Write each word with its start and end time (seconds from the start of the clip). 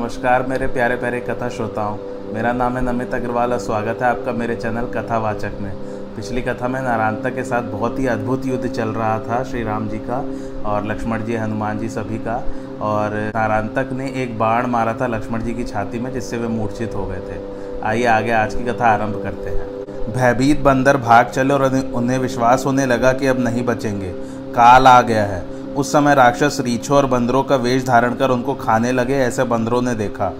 नमस्कार, 0.00 0.42
मेरे 0.42 0.66
प्यारे 0.66 0.94
प्यारे 0.96 1.18
कथा 1.20 1.48
श्रोताओं। 1.48 1.96
मेरा 2.34 2.52
नाम 2.52 2.76
है 2.76 2.82
नमित 2.84 3.14
अग्रवाल 3.14 3.52
और 3.52 3.58
स्वागत 3.58 4.02
है 4.02 4.08
आपका 4.08 4.32
मेरे 4.32 4.54
चैनल 4.56 4.86
कथावाचक 4.94 5.58
में। 5.60 5.72
पिछली 6.16 6.42
कथा 6.42 6.68
में 6.68 6.80
नारायणता 6.82 7.30
के 7.30 7.44
साथ 7.44 7.62
बहुत 7.62 7.98
ही 7.98 8.06
अद्भुत 8.06 8.46
युद्ध 8.46 8.68
चल 8.68 8.88
रहा 8.88 9.18
था 9.18 9.42
श्री 9.44 9.62
राम 9.62 9.88
जी 9.88 9.98
का 9.98 10.22
और 10.70 10.86
लक्ष्मण 10.86 11.24
जी, 11.24 11.36
हनुमान 11.36 11.78
जी 11.78 11.88
सभी 11.88 12.18
का। 12.18 12.36
और 12.80 13.32
नारायणतक 13.34 13.92
ने 13.92 14.06
एक 14.22 14.38
बाण 14.38 14.66
मारा 14.66 14.94
था 14.94 15.06
लक्ष्मण 15.06 15.42
जी 15.42 15.54
की 15.54 15.64
छाती 15.64 16.00
में, 16.00 16.12
जिससे 16.12 16.36
वे 16.36 16.48
मूर्छित 16.48 16.94
हो 16.94 17.06
गए 17.06 17.20
थे। 17.20 17.38
आइए 17.82 18.06
आगे 18.06 18.32
आज 18.32 18.54
की 18.54 18.64
कथा 18.64 18.86
आरंभ 18.86 19.22
करते 19.22 19.50
हैं। 19.50 20.12
भयभीत 20.14 20.60
बंदर 20.60 20.96
भाग 20.96 21.26
चले 21.26 21.54
और 21.54 21.64
उन्हें 21.94 22.18
विश्वास 22.18 22.66
होने 22.66 22.86
लगा 22.86 23.12
कि 23.12 23.26
अब 23.26 23.40
नहीं 23.40 23.64
बचेंगे। 23.64 24.12
काल 24.52 24.86
आ 24.86 25.00
गया 25.02 25.24
है। 25.24 25.59
उस 25.80 25.92
समय 25.92 26.14
राक्षस 26.14 26.58
रीछों 26.60 26.96
और 26.96 27.06
बंदरों 27.06 27.42
का 27.42 27.56
वेश 27.56 27.84
धारण 27.84 28.14
कर 28.14 28.30
उनको 28.30 28.54
खाने 28.56 28.92
लगे, 28.92 29.14
ऐसे 29.16 29.44
बंदरों 29.44 29.82
ने 29.82 29.94
देखा। 29.94 30.32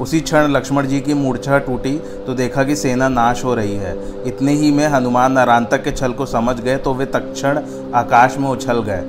उसी 0.00 0.20
क्षण 0.20 0.48
लक्ष्मण 0.48 0.86
जी 0.86 1.00
की 1.00 1.14
मूर्छा 1.14 1.58
टूटी 1.58 1.96
तो 2.26 2.34
देखा 2.34 2.64
कि 2.64 2.76
सेना 2.76 3.08
नाश 3.08 3.44
हो 3.44 3.54
रही 3.54 3.76
है। 3.76 3.94
इतने 4.26 4.52
ही 4.52 4.70
में 4.70 4.86
हनुमान 4.86 5.32
नारांतक 5.32 5.84
के 5.84 5.92
छल 5.92 6.12
को 6.12 6.26
समझ 6.26 6.58
गए 6.60 6.76
तो 6.76 6.94
वे 6.94 7.06
तक्षण 7.06 7.60
आकाश 7.94 8.36
में 8.38 8.48
उछल 8.48 8.82
गए। 8.82 9.04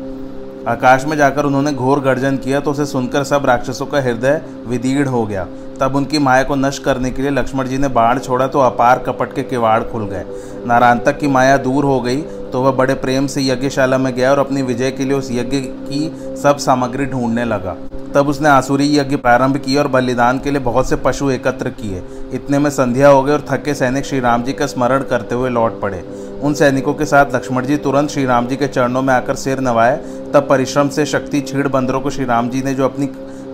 आकाश 0.67 1.05
में 1.05 1.15
जाकर 1.17 1.45
उन्होंने 1.45 1.71
घोर 1.73 1.99
गर्जन 1.99 2.37
किया 2.37 2.59
तो 2.59 2.71
उसे 2.71 2.85
सुनकर 2.85 3.23
सब 3.23 3.45
राक्षसों 3.45 3.85
का 3.85 4.01
हृदय 4.01 4.41
विदीर्ण 4.67 5.07
हो 5.07 5.25
गया। 5.25 5.47
तब 5.79 5.95
उनकी 5.95 6.19
माया 6.19 6.43
को 6.43 6.55
नष्ट 6.55 6.83
करने 6.83 7.11
के 7.11 7.21
लिए 7.21 7.31
लक्ष्मण 7.31 7.67
जी 7.67 7.77
ने 7.77 7.87
बाण 7.89 8.19
छोड़ा 8.19 8.47
तो 8.47 8.59
अपार 8.59 8.99
कपट 8.99 9.33
के 9.33 9.43
किवाड़ 9.43 9.81
खुल 9.83 10.05
गए। 10.05 10.23
नारांतक 10.65 11.17
की 11.19 11.27
माया 11.27 11.57
दूर 11.59 11.85
हो 11.85 11.99
गई 12.01 12.21
तो 12.51 12.61
वह 12.61 12.71
बड़े 12.71 12.93
प्रेम 12.95 13.27
से 13.27 13.41
यज्ञशाला 13.41 13.97
में 13.97 14.13
गया 14.15 14.31
और 14.31 14.39
अपनी 14.39 14.61
विजय 14.61 14.91
के 14.91 15.05
लिए 15.05 15.17
उस 15.17 15.31
यज्ञ 15.31 15.59
की 15.59 16.35
सब 16.41 16.57
सामग्री 16.57 17.05
ढूँढने 17.05 17.45
लगा। 17.45 17.75
तब 18.15 18.27
उसने 18.29 18.49
आसुरी 18.49 18.97
यज्ञ 18.97 19.15
प्रारंभ 19.15 19.57
किया 19.57 19.81
और 19.81 19.87
बलिदान 19.87 20.39
के 20.39 20.51
लिए 20.51 20.61
बहुत 20.61 20.89
से 20.89 20.95
पशु 20.95 21.29
एकत्र 21.31 21.69
किए। 21.71 22.01
इतने 22.33 22.59
में 22.59 22.69
संध्या 22.69 23.09
हो 23.09 23.21
गई 23.23 23.33
और 23.33 23.45
थके 23.49 23.73
सैनिक 23.73 24.05
श्री 24.05 24.19
राम 24.19 24.43
जी 24.43 24.53
का 24.53 24.67
स्मरण 24.67 25.03
करते 25.03 25.35
हुए 25.35 25.49
लौट 25.49 25.79
पड़े। 25.81 26.03
उन 26.43 26.53
सैनिकों 26.53 26.93
के 26.93 27.05
साथ 27.05 27.35
लक्ष्मण 27.35 27.65
जी 27.65 27.77
तुरंत 27.77 28.09
श्री 28.09 28.25
राम 28.25 28.47
जी 28.47 28.55
के 28.55 28.67
चरणों 28.67 29.01
में 29.01 29.13
आकर 29.13 29.35
सिर 29.35 29.59
नवाए। 29.59 29.95
तब 30.33 30.47
परिश्रम 30.49 30.89
से 30.89 31.05
शक्ति 31.05 31.41
छीड़ 31.41 31.67
बंदरों 31.67 32.01
को 32.01 32.09
श्री 32.09 32.25
राम 32.25 32.49
जी 32.49 32.61
ने 32.63 32.73
जो 32.73 32.85
अपनी 32.85 33.07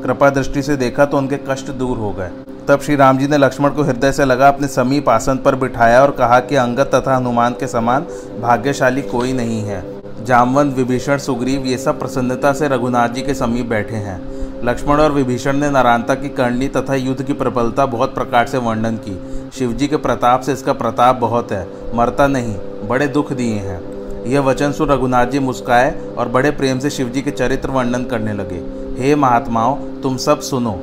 कृपा 0.03 0.29
दृष्टि 0.29 0.61
से 0.63 0.75
देखा 0.77 1.05
तो 1.05 1.17
उनके 1.17 1.37
कष्ट 1.49 1.71
दूर 1.73 1.97
हो 1.97 2.11
गए। 2.11 2.29
तब 2.67 2.79
श्री 2.79 2.95
राम 2.95 3.17
जी 3.17 3.27
ने 3.27 3.37
लक्ष्मण 3.37 3.69
को 3.69 3.83
हृदय 3.83 4.11
से 4.11 4.25
लगा 4.25 4.47
अपने 4.47 4.67
समीप 4.67 5.09
आसन 5.09 5.37
पर 5.37 5.55
बिठाया 5.55 6.01
और 6.01 6.11
कहा 6.11 6.39
कि 6.39 6.55
अंगद 6.55 6.91
तथा 6.93 7.15
हनुमान 7.15 7.53
के 7.53 7.67
समान 7.67 8.05
भाग्यशाली 8.41 9.01
कोई 9.01 9.33
नहीं 9.33 9.61
है। 9.61 9.81
जामवंत 10.25 10.75
विभीषण, 10.75 11.17
सुग्रीव 11.17 11.65
ये 11.65 11.77
सब 11.77 11.99
प्रसन्नता 11.99 12.53
से 12.53 12.67
रघुनाथ 12.67 13.09
जी 13.09 13.21
के 13.21 13.33
समीप 13.33 13.65
बैठे 13.65 13.95
हैं। 13.95 14.19
लक्ष्मण 14.65 14.99
और 14.99 15.11
विभीषण 15.11 15.57
ने 15.57 15.69
नारायणता 15.69 16.15
की 16.15 16.29
करणी 16.29 16.67
तथा 16.67 16.95
युद्ध 16.95 17.23
की 17.23 17.33
प्रबलता 17.33 17.85
बहुत 17.85 18.15
प्रकार 18.15 18.47
से 18.47 18.57
वर्णन 18.57 18.97
की। 18.97 19.19
शिवजी 19.57 19.87
के 19.87 19.97
प्रताप 19.97 20.41
से 20.41 20.53
इसका 20.53 20.73
प्रताप 20.73 21.15
बहुत 21.15 21.51
है, 21.51 21.67
मरता 21.95 22.27
नहीं, 22.27 22.55
बड़े 22.87 23.07
दुख 23.07 23.33
दिए 23.33 23.55
हैं। 23.55 23.81
यह 24.25 24.39
वचन 24.39 24.71
सुन 24.71 24.89
रघुनाथ 24.89 25.25
जी 25.25 25.39
मुस्काए 25.39 25.91
और 26.17 26.29
बड़े 26.29 26.51
प्रेम 26.51 26.79
से 26.79 26.89
शिवजी 26.89 27.21
के 27.21 27.31
चरित्र 27.31 27.69
वर्णन 27.69 28.05
करने 28.05 28.33
लगे। 28.33 28.63
हे 29.01 29.15
महात्माओं, 29.15 29.75
तुम 30.01 30.17
सब 30.17 30.39
सुनो। 30.39 30.79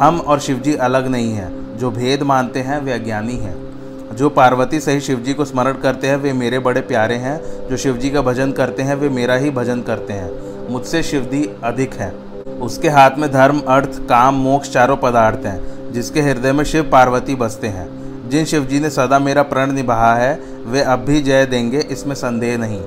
हम 0.00 0.20
और 0.20 0.40
शिवजी 0.40 0.74
अलग 0.74 1.08
नहीं 1.08 1.32
हैं। 1.32 1.78
जो 1.78 1.90
भेद 1.90 2.22
मानते 2.22 2.60
हैं, 2.60 2.80
वे 2.80 2.92
अज्ञानी 2.92 3.36
हैं। 3.36 3.72
जो 4.16 4.28
पार्वती 4.28 4.80
सही 4.80 5.00
शिवजी 5.00 5.34
को 5.34 5.44
स्मरण 5.44 5.72
करते 5.72 6.06
हैं, 6.06 6.16
वे 6.16 6.32
मेरे 6.32 6.58
बड़े 6.58 6.80
प्यारे 6.80 7.14
हैं। 7.14 7.68
जो 7.70 7.76
शिवजी 7.76 8.10
का 8.10 8.22
भजन 8.22 8.52
करते 8.52 8.82
हैं, 8.82 8.94
वे 8.94 9.08
मेरा 9.08 9.34
ही 9.34 9.50
भजन 9.50 9.82
करते 9.82 10.12
हैं। 10.12 10.52
मुझसे 10.70 11.02
शिवजी 11.02 11.56
अधिक 11.64 11.94
है। 11.94 12.14
उसके 12.60 12.88
हाथ 12.88 13.10
में 13.18 13.32
धर्म, 13.32 13.62
अर्थ, 13.68 14.08
काम, 14.08 14.34
मोक्ष 14.34 14.70
चारों 14.70 14.96
पदार्थ 14.96 15.46
हैं, 15.46 15.92
जिसके 15.92 16.20
हृदय 16.20 16.52
में 16.52 16.64
शिव 16.64 16.90
पार्वती 16.92 17.34
बसते 17.34 17.66
हैं। 17.66 18.02
जिन 18.28 18.44
शिवजी 18.44 18.80
ने 18.80 18.90
सदा 18.90 19.18
मेरा 19.18 19.42
प्रण 19.42 19.72
निभाया 19.72 20.14
है, 20.14 20.40
वे 20.66 20.80
अब 20.80 20.98
भी 20.98 21.22
जय 21.22 21.46
देंगे, 21.46 21.78
इसमें 21.78 22.14
संदेह 22.14 22.58
नहीं। 22.58 22.82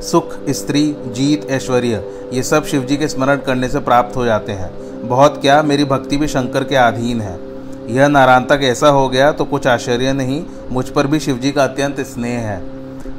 सुख, 0.00 0.34
स्त्री, 0.50 0.96
जीत, 1.06 1.50
ऐश्वर्य, 1.50 2.04
ये 2.32 2.42
सब 2.42 2.64
शिवजी 2.64 2.96
के 2.96 3.08
स्मरण 3.08 3.36
करने 3.36 3.68
से 3.68 3.78
प्राप्त 3.78 4.16
हो 4.16 4.24
जाते 4.24 4.52
हैं। 4.52 4.85
बहुत 5.02 5.40
क्या, 5.40 5.62
मेरी 5.62 5.84
भक्ति 5.84 6.16
भी 6.16 6.28
शंकर 6.28 6.64
के 6.64 6.76
अधीन 6.76 7.20
है। 7.20 7.38
यह 7.88 8.08
नारायण 8.08 8.44
तक 8.44 8.60
ऐसा 8.62 8.88
हो 8.88 9.08
गया 9.08 9.30
तो 9.32 9.44
कुछ 9.44 9.66
आश्चर्य 9.66 10.12
नहीं, 10.12 10.42
मुझ 10.70 10.88
पर 10.88 11.06
भी 11.06 11.20
शिवजी 11.20 11.52
का 11.52 11.64
अत्यंत 11.64 12.00
स्नेह 12.00 12.38
है। 12.40 12.60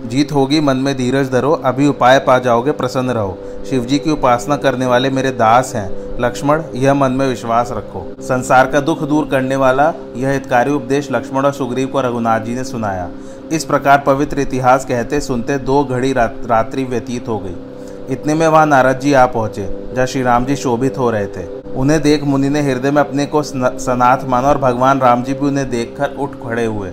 जीत 0.10 0.32
होगी, 0.32 0.60
मन 0.60 0.78
में 0.78 0.96
धीरज 0.98 1.30
धरो, 1.32 1.52
अभी 1.52 1.88
उपाय 1.88 2.20
पा 2.20 2.38
जाओगे, 2.40 2.72
प्रसन्न 2.72 3.12
रहो। 3.12 3.38
शिवजी 3.70 3.98
की 4.00 4.12
उपासना 4.12 4.58
करने 4.58 4.86
वाले 4.86 5.10
मेरे 5.10 5.32
दास 5.32 5.74
हैं। 5.76 6.20
लक्ष्मण, 6.22 6.64
यह 6.76 6.94
मन 6.94 7.12
में 7.12 7.28
विश्वास 7.28 7.72
रखो। 7.72 8.06
संसार 8.20 8.72
का 8.72 8.80
दुख 8.80 9.04
दूर 9.04 9.28
करने 9.32 9.56
वाला 9.56 9.94
यह 10.16 10.30
हितकारी 10.30 10.72
उपदेश 10.72 11.12
लक्ष्मण 11.12 11.46
और 11.46 11.54
सुग्रीव 11.54 11.88
को 11.88 12.02
रघुनाथ 12.02 12.40
जी 12.40 12.56
ने 12.56 12.64
सुनाया। 12.64 13.10
इस 13.52 13.66
प्रकार 13.66 14.04
पवित्र 14.06 14.40
इतिहास 14.40 14.86
कहते 14.86 15.20
सुनते 15.22 15.58
दो 15.58 15.84
घड़ी 15.84 16.14
रात्रि 16.14 16.84
व्यतीत 16.84 17.28
हो 17.28 17.40
गई। 17.40 17.56
इतने 18.10 18.34
में 18.34 18.48
वहाँ 18.48 18.66
नारद 18.66 19.00
जी 19.00 19.14
आ 19.14 19.26
पहुँचे, 19.26 19.68
जहाँ 19.94 20.08
श्री 20.08 20.22
राम 20.22 20.46
जी 20.46 20.56
शोभित 20.56 20.98
हो 20.98 21.10
रहे 21.12 21.28
थे। 21.28 21.57
उन्हें 21.78 22.02
देख 22.02 22.24
मुनि 22.24 22.50
ने 22.50 22.62
हृदय 22.62 22.92
में 22.92 23.02
अपने 23.02 23.26
को 23.26 23.42
सनाथ 23.44 24.24
माना 24.26 24.48
और 24.48 24.58
भगवान 24.58 25.00
राम 25.00 25.24
जी 25.24 25.34
भी 25.34 25.46
उन्हें 25.48 25.70
देखकर 25.70 26.16
उठ 26.20 26.36
खड़े 26.44 26.66
हुए। 26.66 26.90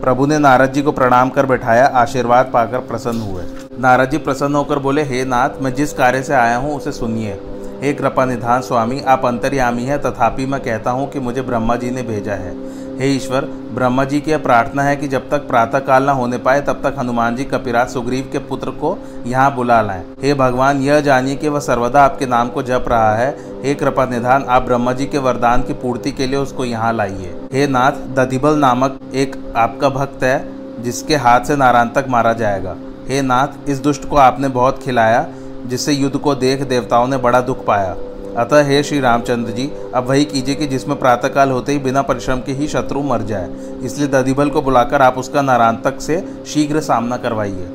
प्रभु 0.00 0.26
ने 0.26 0.38
नारद 0.38 0.72
जी 0.72 0.82
को 0.82 0.92
प्रणाम 0.92 1.30
कर 1.30 1.46
बैठाया, 1.46 1.86
आशीर्वाद 1.86 2.50
पाकर 2.52 2.78
प्रसन्न 2.78 3.20
हुए। 3.20 3.44
नारद 3.80 4.10
जी 4.10 4.18
प्रसन्न 4.18 4.54
होकर 4.54 4.78
बोले, 4.78 5.02
हे 5.02 5.24
नाथ, 5.24 5.62
मैं 5.62 5.74
जिस 5.74 5.92
कार्य 5.92 6.22
से 6.22 6.34
आया 6.34 6.56
हूँ, 6.56 6.76
उसे 6.76 6.92
सुनिए। 6.92 7.40
हे 7.82 7.92
कृपा 7.92 8.24
निधान 8.24 8.60
स्वामी, 8.60 9.00
आप 9.00 9.26
अंतर्यामी 9.26 9.84
हैं, 9.84 10.00
तथापि 10.02 10.46
मैं 10.46 10.60
कहता 10.60 10.90
हूँ 10.90 11.10
कि 11.10 11.20
मुझे 11.20 11.42
ब्रह्मा 11.42 11.76
जी 11.76 11.90
ने 11.90 12.02
भेजा 12.02 12.34
है। 12.34 12.54
हे 13.00 13.06
ईश्वर, 13.08 13.40
ब्रह्मा 13.74 14.04
जी 14.04 14.20
की 14.20 14.36
प्रार्थना 14.36 14.82
है 14.82 14.96
कि 14.96 15.08
जब 15.08 15.30
तक 15.30 15.38
प्रातः 15.38 15.78
काल 15.78 16.04
न 16.04 16.08
होने 16.08 16.38
पाए, 16.38 16.60
तब 16.60 16.72
तक 16.72 16.94
हनुमान 16.98 17.36
जी 17.36 17.44
कपिराज 17.44 17.88
सुग्रीव 17.88 18.28
के 18.32 18.38
पुत्र 18.38 18.70
को 18.70 18.98
यहाँ 19.26 19.54
बुला 19.54 19.82
लाएँ। 19.82 20.04
हे 20.22 20.34
भगवान, 20.34 20.80
यह 20.80 21.00
जानिए 21.00 21.36
कि 21.36 21.48
वह 21.48 21.60
सर्वदा 21.60 22.02
आपके 22.02 22.26
नाम 22.26 22.48
को 22.48 22.62
जप 22.62 22.84
रहा 22.88 23.16
है। 23.16 23.36
हे 23.64 23.74
कृपा 23.74 24.06
निधान, 24.06 24.44
आप 24.44 24.62
ब्रह्मा 24.62 24.92
जी 24.92 25.06
के 25.06 25.18
वरदान 25.18 25.62
की 25.62 25.72
पूर्ति 25.72 26.12
के 26.12 26.26
लिए 26.26 26.36
उसको 26.36 26.64
यहाँ 26.64 26.92
लाइए। 26.92 27.40
हे 27.52 27.66
नाथ, 27.66 27.92
दधिबल 27.92 28.54
नामक 28.54 29.00
एक 29.14 29.54
आपका 29.56 29.88
भक्त 29.88 30.22
है, 30.22 30.48
जिसके 30.82 31.16
हाथ 31.16 31.40
से 31.40 31.56
नारायण 31.56 31.88
तक 31.88 32.04
मारा 32.08 32.32
जाएगा। 32.32 32.76
हे 33.08 33.22
नाथ, 33.22 33.68
इस 33.68 33.78
दुष्ट 33.78 34.08
को 34.08 34.16
आपने 34.16 34.48
बहुत 34.48 34.82
खिलाया, 34.82 35.26
जिससे 35.66 35.92
युद्ध 35.92 36.16
को 36.16 36.34
देख 36.34 36.62
देवताओं 36.62 37.08
ने 37.08 37.16
बड़ा 37.16 37.40
दुख 37.40 37.64
पाया। 37.66 37.96
अतः 38.38 38.62
हे 38.62 38.82
श्री 38.82 39.00
रामचंद्र 39.00 39.52
जी, 39.52 39.70
अब 39.94 40.06
वही 40.06 40.24
कीजिए 40.24 40.54
कि 40.54 40.66
जिसमें 40.66 40.98
प्रातःकाल 40.98 41.50
होते 41.50 41.72
ही 41.72 41.78
बिना 41.78 42.02
परिश्रम 42.02 42.40
के 42.40 42.52
ही 42.52 42.68
शत्रु 42.68 43.02
मर 43.02 43.22
जाए। 43.22 43.48
इसलिए 43.82 44.08
दधिबल 44.08 44.50
को 44.50 44.62
बुलाकर 44.62 45.02
आप 45.02 45.18
उसका 45.18 45.42
नारांतक 45.42 46.00
से 46.00 46.22
शीघ्र 46.46 46.80
सामना 46.80 47.16
करवाइए। 47.16 47.68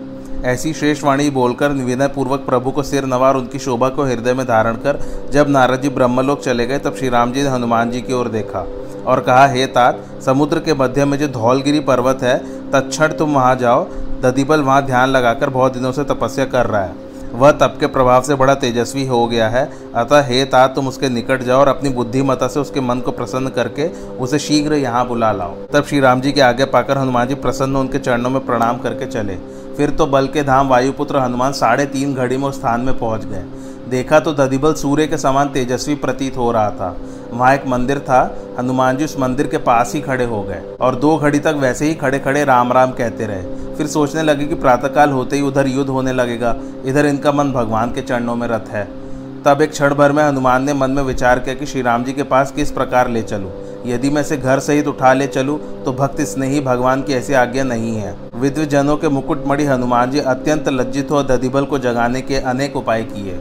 ऐसी 0.46 0.74
श्रेष्ठ 0.74 1.04
वाणी 1.04 1.30
बोलकर 1.30 1.70
विनय 1.70 2.08
पूर्वक 2.08 2.40
प्रभु 2.40 2.72
को 2.72 2.84
सिर 2.84 3.06
नवार 3.06 3.36
उनकी 3.36 3.60
शोभा 3.60 3.90
को 3.90 4.04
हृदय 4.04 4.34
में 4.34 4.46
धारण 4.48 4.76
कर, 4.76 5.00
जब 5.32 5.50
नारद 5.50 5.82
जी 5.82 5.90
ब्रह्मलोक 5.90 6.42
चले 6.42 6.66
गए, 6.68 6.80
तब 6.80 6.96
श्री 6.96 7.10
राम 7.10 7.32
जी 7.32 7.44
ने 7.44 7.50
हनुमान 7.50 7.92
जी 7.92 8.02
की 8.02 8.14
ओर 8.14 8.28
देखा 8.28 8.66
और 9.08 9.20
कहा, 9.20 9.48
हे 9.48 9.66
तात, 9.68 10.06
समुद्र 10.26 10.60
के 10.60 10.74
मध्य 10.74 11.06
में 11.06 11.18
जो 11.18 11.28
धौलगिरी 11.28 11.80
पर्वत 11.80 12.24
है, 12.24 12.38
तत्क्षण 12.72 13.08
तुम 13.08 13.34
वहाँ 13.34 13.56
जाओ। 13.56 13.88
दधिबल 14.22 14.62
वहाँ 14.62 14.86
ध्यान 14.86 15.10
लगाकर 15.10 15.50
बहुत 15.50 15.74
दिनों 15.74 15.92
से 15.92 16.04
तपस्या 16.04 16.46
कर 16.46 16.66
रहा 16.66 16.82
है। 16.82 17.05
वह 17.36 17.52
तप 17.52 17.76
के 17.80 17.88
प्रभाव 17.88 18.22
से 18.22 18.36
बड़ा 18.36 18.54
तेजस्वी 18.56 19.06
हो 19.08 19.26
गया 19.28 19.48
है। 19.50 19.64
अतः 19.96 20.22
हे 20.24 20.44
ता 20.46 20.66
तुम 20.68 20.88
उसके 20.88 21.10
निकट 21.10 21.44
जाओ 21.44 21.60
और 21.60 21.68
अपनी 21.68 21.90
बुद्धिमता 21.90 22.48
से 22.48 22.60
उसके 22.60 22.82
मन 22.82 23.00
को 23.00 23.12
प्रसन्न 23.12 23.50
करके 23.50 23.88
उसे 24.18 24.40
शीघ्र 24.40 24.74
यहाँ 24.76 25.08
बुला 25.08 25.32
लाओ। 25.32 25.56
तब 25.74 25.84
श्री 25.84 26.00
राम 26.00 26.22
जी 26.22 26.32
के 26.32 26.42
आगे 26.42 26.66
पाकर 26.68 26.98
हनुमान 26.98 27.28
जी 27.28 27.36
प्रसन्न 27.36 27.76
उनके 27.76 28.00
चरणों 28.00 28.30
में 28.30 28.46
प्रणाम 28.46 28.78
करके 28.78 29.06
चले। 29.08 29.36
फिर 29.78 29.90
तो 29.90 30.06
बल 30.08 30.28
के 30.28 30.44
धाम 30.44 30.70
वायुपुत्र 30.70 31.18
हनुमान 31.18 31.54
साढ़े 31.54 31.86
तीन 31.86 32.14
घड़ी 32.16 32.38
में 32.38 32.48
उस 32.50 32.56
स्थान 32.56 32.82
में 32.82 32.98
पहुँच 33.00 33.26
गए। 33.26 33.44
देखा 33.90 34.20
तो 34.20 34.34
दधिबल 34.34 34.74
सूर्य 34.74 35.08
के 35.08 35.18
समान 35.18 35.50
तेजस्वी 35.50 35.96
प्रतीत 35.96 36.38
हो 36.38 36.52
रहा 36.52 36.70
था। 36.70 36.96
वहाँ 37.32 37.54
एक 37.56 37.68
मंदिर 37.68 38.00
था। 38.00 38.22
हनुमान 38.60 38.98
जी 38.98 39.06
उस 39.06 39.18
मंदिर 39.20 39.48
के 39.48 39.58
पास 39.58 39.94
ही 39.94 40.02
खड़े 40.02 40.26
हो 40.26 40.42
गए 40.44 40.62
और 40.82 40.96
दो 40.96 41.16
घड़ी 41.18 41.40
तक 41.40 41.56
वैसे 41.58 41.86
ही 41.86 41.94
खड़े 41.96 42.20
खड़े 42.20 42.44
राम 42.46 42.72
राम 42.74 42.92
कहते 42.92 43.26
रहे। 43.26 43.65
फिर 43.78 43.88
सोचने 43.88 44.24
लगे 44.24 44.46
कि 44.46 44.56
प्रातःकाल 44.56 45.12
होते 45.12 45.36
ही 45.36 45.42
उधर 45.42 45.68
युद्ध 45.68 45.90
होने 45.90 46.14
लगेगा। 46.14 46.56
इधर 46.86 47.06
इनका 47.06 47.32
मन 47.32 47.52
भगवान 47.52 47.92
के 47.92 48.02
चरणों 48.02 48.36
में 48.36 48.48
रथ 48.48 48.70
है। 48.70 48.88
तब 49.46 49.62
एक 49.62 49.72
क्षण 49.72 49.94
भर 49.94 50.12
में 50.12 50.24
हनुमान 50.24 50.64
ने 50.64 50.74
मन 50.74 50.92
में 50.92 51.02
विचार 51.04 51.40
किया 51.40 51.56
कि 51.56 51.66
श्री 51.66 51.82
राम 51.82 52.04
जी 52.04 52.14
के 52.14 52.24
पास 52.24 52.52
किस 52.52 52.72
प्रकार 52.72 53.10
ले 53.10 53.22
चलूँ। 53.22 53.52
यदि 53.86 54.10
मैं 54.10 54.22
इसे 54.22 54.38
घर 54.38 54.60
सहित 54.60 54.88
उठा 54.88 55.14
ले 55.14 55.28
चलूँ 55.28 55.58
तो 55.84 55.94
भक्त 55.94 56.22
स्नेही 56.22 56.62
भगवान 56.62 57.02
की 57.02 57.14
ऐसी 57.14 57.34
आज्ञा 57.34 57.64
नहीं 57.64 57.96
है। 57.96 58.16
विद्व 58.36 58.64
जनों 58.66 58.96
के 58.98 59.10
मुकुटमणि 59.10 59.66
हनुमान 59.66 60.12
जी 60.12 60.20
अत्यंत 60.20 60.70
लज्जित 60.70 61.12
हो 61.12 61.22
दधिबल 61.24 61.66
को 61.66 61.80
जगाने 61.80 62.22
के 62.22 62.36
अनेक 62.36 62.76
उपाय 62.76 63.04
किए। 63.04 63.40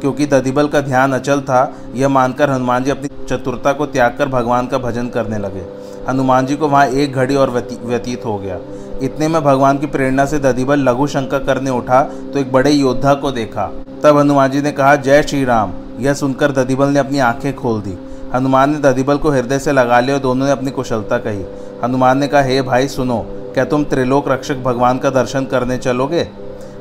क्योंकि 0.00 0.26
दधिबल 0.26 0.68
का 0.68 0.80
ध्यान 0.80 1.12
अचल 1.12 1.40
था, 1.40 1.72
यह 1.94 2.08
मानकर 2.08 2.50
हनुमान 2.50 2.84
जी 2.84 2.90
अपनी 2.90 3.08
चतुरता 3.26 3.72
को 3.72 3.86
त्याग 3.86 4.16
कर 4.18 4.28
भगवान 4.28 4.66
का 4.66 4.78
भजन 4.78 5.08
करने 5.08 5.38
लगे। 5.38 5.64
हनुमान 6.08 6.46
जी 6.46 6.56
को 6.56 6.68
वहाँ 6.68 6.86
एक 6.86 7.12
घड़ी 7.12 7.34
और 7.34 7.50
व्यतीत 7.50 8.24
हो 8.24 8.36
गया। 8.38 8.58
इतने 9.02 9.28
में 9.28 9.44
भगवान 9.44 9.78
की 9.78 9.86
प्रेरणा 9.86 10.24
से 10.24 10.38
दधिबल 10.38 10.80
लघु 10.80 11.06
शंका 11.06 11.38
करने 11.38 11.70
उठा 11.70 12.02
तो 12.02 12.38
एक 12.38 12.52
बड़े 12.52 12.70
योद्धा 12.70 13.14
को 13.14 13.30
देखा। 13.30 13.66
तब 14.02 14.18
हनुमान 14.18 14.50
जी 14.50 14.62
ने 14.62 14.72
कहा, 14.72 14.96
जय 14.96 15.22
श्री 15.22 15.44
राम। 15.44 15.72
यह 16.00 16.14
सुनकर 16.14 16.52
दधिबल 16.52 16.88
ने 16.88 16.98
अपनी 16.98 17.18
आँखें 17.18 17.54
खोल 17.54 17.80
दी। 17.80 17.98
हनुमान 18.34 18.70
ने 18.70 18.78
दधिबल 18.78 19.16
को 19.16 19.30
हृदय 19.30 19.58
से 19.58 19.72
लगा 19.72 20.00
लिया 20.00 20.16
और 20.16 20.22
दोनों 20.22 20.46
ने 20.46 20.52
अपनी 20.52 20.70
कुशलता 20.70 21.18
कही। 21.18 21.44
हनुमान 21.84 22.18
ने 22.18 22.28
कहा, 22.28 22.42
हे 22.42 22.62
भाई, 22.62 22.88
सुनो, 22.88 23.26
क्या 23.54 23.64
तुम 23.64 23.84
त्रिलोक 23.84 24.28
रक्षक 24.28 24.56
भगवान 24.56 24.98
का 24.98 25.10
दर्शन 25.10 25.44
करने 25.44 25.78
चलोगे? 25.78 26.28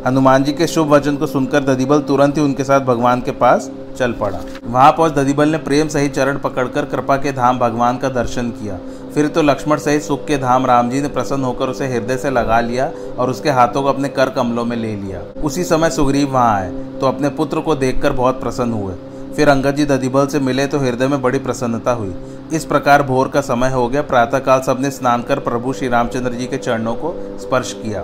हनुमान 0.08 0.44
जी 0.44 0.54
के 0.54 0.68
शुभ 0.68 0.90
वचन 0.90 1.16
को 1.16 1.28
सुनकर 1.28 1.64
दधिबल 1.64 2.00
तुरंत 2.00 2.38
ही 2.38 2.44
उनके 2.44 2.64
साथ 2.64 2.82
भगवान 2.82 3.22
के 3.22 3.32
पास 3.32 3.72
चल 3.98 4.12
पड़ा। 4.12 4.40
वहाँ 4.66 4.92
पहुँच 4.92 5.12
दधिबल 5.12 5.50
ने 5.50 5.58
प्रेम 5.58 5.88
सहित 5.88 6.14
चरण 6.14 6.38
पकड़कर 6.38 6.86
कृपा 6.86 7.18
के 7.18 7.32
धाम 7.32 7.60
भगवान 7.60 7.98
का 7.98 8.10
दर्शन 8.10 8.50
किया। 8.50 8.80
फिर 9.16 9.28
तो 9.28 9.42
लक्ष्मण 9.42 9.78
सहित 9.78 10.02
सुख 10.02 10.26
के 10.28 10.38
धाम 10.38 10.66
राम 10.66 10.90
जी 10.90 11.02
ने 11.02 11.08
प्रसन्न 11.08 11.44
होकर 11.44 11.70
उसे 11.70 11.88
हृदय 11.88 12.18
से 12.18 12.30
लगा 12.30 12.60
लिया 12.62 12.92
और 13.20 13.30
उसके 13.30 13.50
हाथों 13.50 13.84
को 13.84 13.90
अपने 13.90 14.10
कर 14.10 14.30
कमलों 14.30 14.66
में 14.66 14.76
ले 14.78 14.96
लिया। 14.96 15.22
उसी 15.42 15.64
समय 15.64 15.90
सुग्रीव 15.90 16.32
वहाँ 16.32 16.56
आए 16.56 16.72
तो 17.00 17.08
अपने 17.08 17.30
पुत्र 17.32 17.60
को 17.60 17.76
देखकर 17.76 18.14
बहुत 18.14 18.42
प्रसन्न 18.42 18.74
हुए। 18.74 18.94
फिर 19.36 19.50
अंगद 19.50 19.76
जी 19.76 19.86
दधिबल 19.86 20.28
से 20.28 20.40
मिले 20.40 20.66
तो 20.68 20.80
हृदय 20.80 21.08
में 21.08 21.22
बड़ी 21.22 21.40
प्रसन्नता 21.40 21.92
हुई। 21.92 22.14
इस 22.54 22.66
प्रकार 22.66 23.04
भोर 23.04 23.28
का 23.28 23.42
समय 23.42 23.70
हो 23.70 23.88
गया। 23.90 24.02
प्रातःकाल 24.02 24.62
सबने 24.62 24.90
स्नान 24.92 25.22
कर 25.22 25.40
प्रभु 25.40 25.74
श्री 25.74 25.88
रामचंद्र 25.88 26.32
जी 26.32 26.46
के 26.46 26.58
चरणों 26.58 26.94
को 26.96 27.14
स्पर्श 27.40 27.74
किया। 27.74 28.04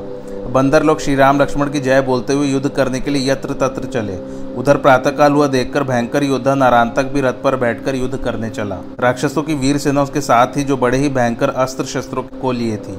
बंदर 0.51 0.83
लोग 0.83 0.99
श्री 0.99 1.15
राम 1.15 1.41
लक्ष्मण 1.41 1.69
की 1.69 1.79
जय 1.79 2.01
बोलते 2.01 2.33
हुए 2.33 2.47
युद्ध 2.47 2.69
करने 2.69 2.99
के 2.99 3.11
लिए 3.11 3.29
यत्र 3.31 3.53
तत्र 3.53 3.87
चले। 3.87 4.17
उधर 4.55 4.77
प्रातःकाल 4.77 5.33
हुआ 5.33 5.47
देखकर 5.47 5.83
भयंकर 5.83 6.23
योद्धा 6.23 6.55
नारायण 6.55 6.89
तक 6.89 7.03
भी 7.03 7.21
रथ 7.21 7.41
पर 7.43 7.55
बैठकर 7.55 7.95
युद्ध 7.95 8.17
करने 8.17 8.49
चला। 8.49 8.77
राक्षसों 8.99 9.43
की 9.43 9.53
वीर 9.53 9.77
सेना 9.77 10.01
उसके 10.03 10.21
साथ 10.21 10.55
थी 10.55 10.63
जो 10.63 10.77
बड़े 10.77 10.97
ही 10.97 11.09
भयंकर 11.09 11.49
अस्त्र 11.49 11.85
शस्त्रों 11.85 12.23
को 12.41 12.51
लिए 12.51 12.77
थी, 12.77 12.97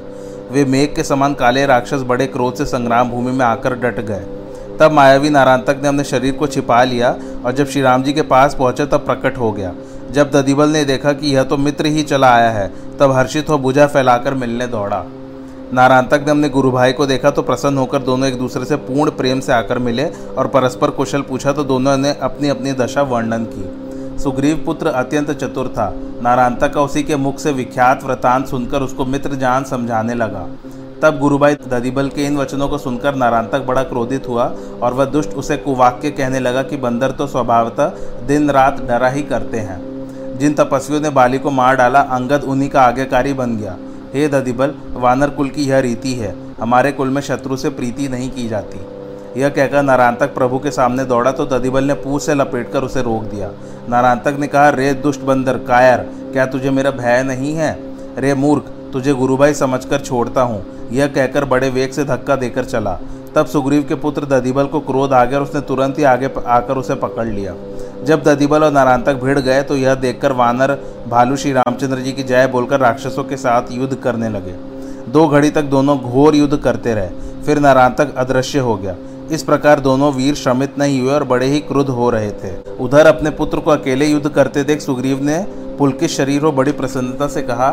वे 0.51 0.65
मेघ 0.65 0.89
के 0.95 1.03
समान 1.03 1.35
काले 1.35 1.67
राक्षस 1.67 2.03
बड़े 2.03 2.27
क्रोध 2.27 2.55
से 2.55 2.65
संग्राम 2.67 3.11
भूमि 3.11 3.33
में 3.33 3.45
आकर 3.45 3.75
डट 3.75 4.01
गए। 4.01 4.25
तब 4.81 4.93
मायावी 4.93 5.31
नारायण 5.31 5.63
ने 5.73 5.89
अपने 5.89 6.05
शरीर 6.05 6.35
को 6.35 6.47
छिपा 6.47 6.83
लिया 6.85 7.17
और 7.45 7.53
जब 7.53 7.67
श्री 7.67 7.83
राम 7.83 8.03
जी 8.03 8.13
के 8.13 8.23
पास 8.23 8.55
पहुँचे 8.55 8.87
तब 8.87 9.05
प्रकट 9.07 9.39
हो 9.39 9.51
गया। 9.53 9.73
जब 10.13 10.31
ददीबल 10.31 10.69
ने 10.69 10.85
देखा 10.85 11.13
कि 11.13 11.35
यह 11.35 11.43
तो 11.43 11.57
मित्र 11.57 11.87
ही 11.87 12.03
चला 12.03 12.35
आया 12.35 12.51
है, 12.51 12.69
तब 12.99 13.13
हर्षित 13.13 13.51
हो 13.51 13.59
भुजा 13.59 13.87
फैलाकर 13.87 14.35
मिलने 14.35 14.67
दौड़ा। 14.67 15.05
नारायणतक 15.75 16.29
ने 16.29 16.49
गुरु 16.49 16.71
भाई 16.71 16.93
को 16.93 17.07
देखा 17.07 17.31
तो 17.31 17.43
प्रसन्न 17.43 17.79
होकर 17.79 17.99
दोनों 17.99 18.29
एक 18.29 18.39
दूसरे 18.39 18.65
से 18.65 18.77
पूर्ण 18.79 19.11
प्रेम 19.11 19.41
से 19.41 19.53
आकर 19.53 19.79
मिले 19.79 20.05
और 20.39 20.47
परस्पर 20.47 20.91
कुशल 20.91 21.23
पूछा 21.23 21.53
तो 21.53 21.65
दोनों 21.65 21.97
ने 21.97 22.15
अपनी 22.23 22.49
अपनी 22.49 22.73
दशा 22.73 23.03
वर्णन 23.03 23.45
की। 23.45 24.19
सुग्रीव 24.19 24.63
पुत्र 24.67 24.87
अत्यंत 24.87 25.31
चतुर 25.31 25.69
था। 25.69 25.93
नारांतक 26.23 26.73
का 26.75 26.83
उसी 26.83 27.03
के 27.03 27.17
मुख 27.17 27.39
से 27.39 27.53
विख्यात 27.53 28.05
वृतांत 28.05 28.47
सुनकर 28.47 28.83
उसको 28.83 29.05
मित्र 29.05 29.35
जान 29.35 29.65
समझाने 29.65 30.15
लगा। 30.15 30.47
तब 31.03 31.19
गुरुभाई 31.19 31.55
ददीबल 31.69 32.09
के 32.09 32.27
इन 32.27 32.37
वचनों 32.37 32.69
को 32.69 32.79
सुनकर 32.79 33.15
नारांतक 33.15 33.65
बड़ा 33.67 33.83
क्रोधित 33.83 34.29
हुआ 34.29 34.45
और 34.83 34.95
वह 34.95 35.05
दुष्ट 35.05 35.31
उसे 35.31 35.57
कुवाक्य 35.57 36.11
कहने 36.11 36.41
लगा 36.41 36.63
कि 36.63 36.77
बंदर 36.77 37.11
तो 37.11 37.27
स्वभावतः 37.27 38.27
दिन 38.27 38.51
रात 38.51 38.81
डरा 38.81 39.09
ही 39.09 39.23
करते 39.23 39.59
हैं। 39.61 39.92
जिन 40.37 40.55
तपस्वियों 40.55 41.01
ने 41.01 41.11
बाली 41.11 41.39
को 41.39 41.51
मार 41.51 41.77
डाला, 41.77 42.01
अंगद 42.01 42.43
उन्हीं 42.43 42.69
का 42.71 42.83
आज्ञाकारी 42.83 43.33
बन 43.33 43.57
गया। 43.57 43.77
हे 44.15 44.29
दधिबल, 44.29 44.75
वानर 44.93 45.31
कुल 45.31 45.49
की 45.49 45.65
यह 45.65 45.79
रीति 45.79 46.13
है। 46.13 46.35
हमारे 46.61 46.93
कुल 46.93 47.09
में 47.09 47.21
शत्रु 47.23 47.57
से 47.57 47.71
प्रीति 47.71 48.09
नहीं 48.09 48.31
की 48.31 48.49
जाती। 48.49 48.81
यह 49.41 49.49
कहकर 49.49 49.83
नारांतक 49.83 50.35
प्रभु 50.35 50.59
के 50.59 50.71
सामने 50.71 51.05
दौड़ा 51.05 51.33
तो 51.33 51.47
दधिबल 51.47 51.85
ने 51.85 51.95
पूछ 51.95 52.23
से 52.23 52.35
लपेटकर 52.35 52.83
उसे 52.83 53.03
रोक 53.03 53.23
दिया। 53.25 53.51
नारांतक 53.89 54.37
ने 54.39 54.47
कहा, 54.47 54.69
रे 54.69 54.93
दुष्ट 54.95 55.21
बंदर, 55.21 55.59
कायर, 55.59 55.99
क्या 56.33 56.47
तुझे 56.47 56.71
मेरा 56.71 56.91
भय 56.91 57.23
नहीं 57.23 57.55
है? 57.55 57.73
रे 58.19 58.35
मूर्ख, 58.35 58.63
तुझे 58.93 59.13
गुरुभाई 59.13 59.55
समझकर 59.55 60.01
छोड़ता 60.01 60.43
हूँ। 60.43 60.65
यह 60.91 61.07
कहकर 61.07 61.45
बड़े 61.45 61.71
वेग 61.71 61.91
से 61.91 62.05
धक्का 62.05 62.37
देकर 62.37 62.65
चला। 62.65 62.99
तब 63.35 63.47
सुग्रीव 63.47 63.83
के 63.83 63.95
पुत्र 63.97 64.27
दधिबल 64.27 64.67
को 64.67 64.81
क्रोध 64.81 65.13
आ 65.13 65.25
गया 65.25 65.39
और 65.39 65.45
उसने 65.45 65.61
तुरंत 65.61 65.99
ही 65.99 66.05
आगे 66.05 66.31
आकर 66.39 66.79
उसे 66.79 66.95
पकड़ 66.95 67.27
लिया। 67.27 67.55
जब 68.05 68.23
ददीबल 68.23 68.65
और 68.65 68.73
नारायण 68.73 69.03
तक 69.03 69.15
भिड़ 69.15 69.39
गए 69.39 69.63
तो 69.63 69.77
यह 69.77 69.95
देखकर 69.97 70.33
वानर 70.33 70.73
भालू 71.09 71.37
श्री 71.37 71.53
रामचंद्र 71.53 71.99
जी 71.99 72.13
की 72.13 72.23
जय 72.23 72.47
बोलकर 72.47 72.81
राक्षसों 72.81 73.25
के 73.25 73.37
साथ 73.37 73.73
युद्ध 73.73 73.95
करने 73.95 74.29
लगे। 74.29 74.55
दो 75.13 75.27
घड़ी 75.29 75.51
तक 75.51 75.63
दोनों 75.69 75.99
घोर 76.01 76.35
युद्ध 76.35 76.57
करते 76.57 76.95
रहे। 76.95 77.43
फिर 77.43 77.59
नारायण 77.59 77.95
तक 77.95 78.15
अदृश्य 78.17 78.59
हो 78.59 78.77
गया। 78.77 78.97
इस 79.31 79.43
प्रकार 79.43 79.81
दोनों 79.81 80.13
वीर 80.13 80.35
श्रमित 80.35 80.79
नहीं 80.79 81.01
हुए 81.01 81.13
और 81.13 81.25
बड़े 81.25 81.47
ही 81.47 81.61
क्रुद्ध 81.61 81.89
हो 81.91 82.11
रहे 82.11 82.31
थे। 82.33 82.53
उधर 82.81 83.07
अपने 83.07 83.31
पुत्र 83.31 83.59
को 83.59 83.71
अकेले 83.71 84.07
युद्ध 84.07 84.29
करते 84.29 84.65
देख 84.65 84.81
सुग्रीव 84.81 85.23
ने 85.23 85.39
पुलकित 85.79 86.11
शरीर 86.11 86.43
हो 86.43 86.53
बड़ी 86.53 86.73
प्रसन्नता 86.73 87.29
से 87.29 87.43
कहा 87.43 87.71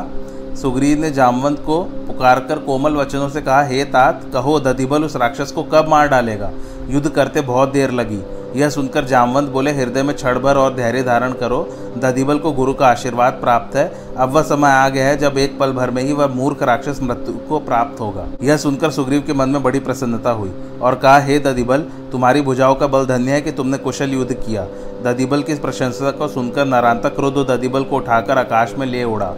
सुग्रीव 0.56 1.00
ने 1.00 1.12
जामवंत 1.12 1.60
को 1.60 1.84
पुकार 1.84 2.40
कर 2.40 2.60
कोमल 2.60 2.94
वचनों 2.94 3.30
से 3.30 3.42
कहा, 3.42 3.64
हे 3.64 3.84
तात, 3.84 4.22
कहो, 4.34 4.60
दधिबल 4.60 5.04
उस 5.04 5.16
राक्षस 5.16 5.52
को 5.52 5.64
कब 5.64 5.88
मार 5.88 6.08
डालेगा? 6.08 6.52
युद्ध 6.88 7.10
करते 7.10 7.42
बहुत 7.42 7.72
देर 7.72 7.92
लगी। 7.92 8.22
यह 8.56 8.70
सुनकर 8.70 9.06
जामवंत 9.06 9.50
बोले, 9.50 9.72
हृदय 9.72 10.04
में 10.04 10.16
क्षण 10.16 10.40
भर 10.40 10.58
और 10.58 10.76
धैर्य 10.76 11.04
धारण 11.04 11.32
करो। 11.32 11.70
दधिबल 11.98 12.38
को 12.38 12.52
गुरु 12.52 12.74
का 12.74 12.88
आशीर्वाद 12.88 13.34
प्राप्त 13.34 13.76
है। 13.76 14.14
अब 14.18 14.30
वह 14.30 14.42
समय 14.42 14.70
आ 14.70 14.90
गया 14.90 15.08
है 15.08 15.18
जब 15.18 15.38
एक 15.38 15.60
पल 15.60 15.72
भर 15.72 15.92
में 15.92 16.04
ही 16.04 16.14
वह 16.14 16.28
मूर्ख 16.28 16.64
राक्षस 16.64 17.00
मृत्यु 17.02 17.34
को 17.50 17.60
प्राप्त 17.60 18.00
होगा। 18.00 18.28
यह 18.44 18.58
सुनकर 18.58 18.92
सुग्रीव 18.92 19.22
के 19.22 19.34
मन 19.34 19.50
में 19.50 19.64
बड़ी 19.64 19.80
प्रसन्नता 19.80 20.32
हुई 20.32 20.52
और 20.82 20.96
कहा, 20.96 21.20
हे 21.20 21.40
दधिबल, 21.40 21.82
तुम्हारी 22.12 22.42
भुजाओं 22.42 22.76
का 22.76 22.88
बल 22.88 23.06
धन्य 23.06 23.32
है 23.32 23.42
कि 23.42 23.52
तुमने 23.52 23.78
कुशल 23.78 24.10
युद्ध 24.10 24.34
किया। 24.34 24.66
दधिबल 25.04 25.42
की 25.42 25.56
प्रशंसा 25.56 26.12
को 26.12 26.28
सुनकर 26.28 26.66
नारांतक 26.66 27.16
क्रोध 27.16 27.48
दधिबल 27.48 27.84
को 27.84 27.96
उठाकर 27.96 28.38
आकाश 28.38 28.74
में 28.78 28.88
ले 28.88 29.04
उड़ा 29.04 29.34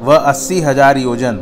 वह 0.00 0.16
अस्सी 0.16 0.60
हज़ार 0.60 0.98
योजन, 0.98 1.38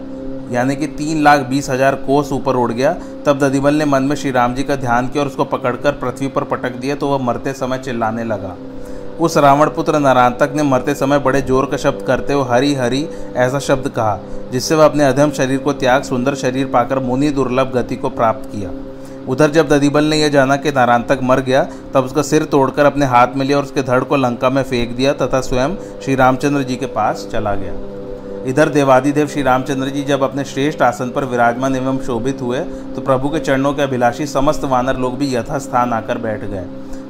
यानी 0.53 0.77
कि 0.77 0.87
तीन 0.89 1.23
लाख 1.23 1.41
बीस 1.47 1.69
हज़ार 1.71 1.95
कोस 1.97 2.33
ऊपर 2.33 2.57
उड़ 2.57 2.71
गया। 2.73 2.93
तब 3.27 3.39
दधिबल 3.39 3.75
ने 3.75 3.85
मन 3.85 4.03
में 4.03 4.15
श्री 4.17 4.31
राम 4.31 4.55
जी 4.55 4.63
का 4.63 4.77
ध्यान 4.77 5.09
किया 5.09 5.23
और 5.23 5.29
उसको 5.29 5.45
पकड़कर 5.47 5.93
पृथ्वी 5.95 6.29
पर 6.29 6.45
पटक 6.47 6.77
दिया 6.77 6.95
तो 6.95 7.09
वह 7.09 7.25
मरते 7.25 7.53
समय 7.55 7.79
चिल्लाने 7.79 8.25
लगा। 8.25 8.55
उस 9.21 9.37
रावण 9.39 9.69
पुत्र 9.71 9.99
नारायणतक 9.99 10.53
ने 10.57 10.63
मरते 10.63 10.95
समय 10.95 11.19
बड़े 11.19 11.41
ज़ोर 11.43 11.67
का 11.67 11.77
शब्द 11.77 12.05
करते 12.07 12.33
हुए 12.33 12.45
हरी 12.49 12.75
हरी 12.75 13.07
ऐसा 13.37 13.59
शब्द 13.61 13.89
कहा, 13.89 14.19
जिससे 14.53 14.75
वह 14.75 14.85
अपने 14.85 15.05
अधम 15.05 15.31
शरीर 15.33 15.59
को 15.59 15.73
त्याग, 15.75 16.03
सुंदर 16.03 16.35
शरीर 16.37 16.67
पाकर 16.67 16.99
मुनि 17.01 17.31
दुर्लभ 17.31 17.73
गति 17.75 17.97
को 17.97 18.11
प्राप्त 18.11 18.51
किया। 18.51 18.71
उधर 19.29 19.51
जब 19.51 19.69
दधिबल 19.69 20.05
ने 20.05 20.17
यह 20.17 20.29
जाना 20.29 20.57
कि 20.57 20.73
नारायणतक 20.73 21.21
मर 21.23 21.41
गया, 21.41 21.63
तब 21.95 22.05
उसका 22.05 22.23
सिर 22.23 22.45
तोड़कर 22.47 22.87
अपने 22.87 23.07
हाथ 23.07 23.37
में 23.37 23.47
लिया 23.47 23.57
और 23.57 23.65
उसके 23.65 23.83
धड़ 23.83 24.03
को 24.03 24.17
लंका 24.19 24.51
में 24.51 24.63
फेंक 24.63 24.97
दिया, 24.97 25.13
तथा 25.17 25.41
स्वयं 25.43 25.77
श्री 26.01 26.15
रामचंद्र 26.15 26.63
जी 26.63 26.77
के 26.77 26.87
पास 26.95 27.29
चला 27.33 27.55
गया। 27.55 27.73
इधर 28.47 28.69
देवादिदेव 28.69 29.27
श्री 29.27 29.43
रामचंद्र 29.43 29.89
जी 29.89 30.03
जब 30.03 30.23
अपने 30.23 30.43
श्रेष्ठ 30.45 30.83
आसन 30.83 31.09
पर 31.11 31.25
विराजमान 31.25 31.77
एवं 31.77 31.99
शोभित 31.99 32.43
हुए 32.43 32.59
तो 32.95 33.01
प्रभु 33.01 33.29
के 33.29 33.39
चरणों 33.39 33.73
के 33.75 33.83
अभिलाषी 33.83 34.27
समस्त 34.27 34.65
वानर 34.65 34.97
लोग 34.97 35.17
भी 35.19 35.35
यथास्थान 35.35 35.93
आकर 35.93 36.19
बैठ 36.19 36.45
गए। 36.45 36.63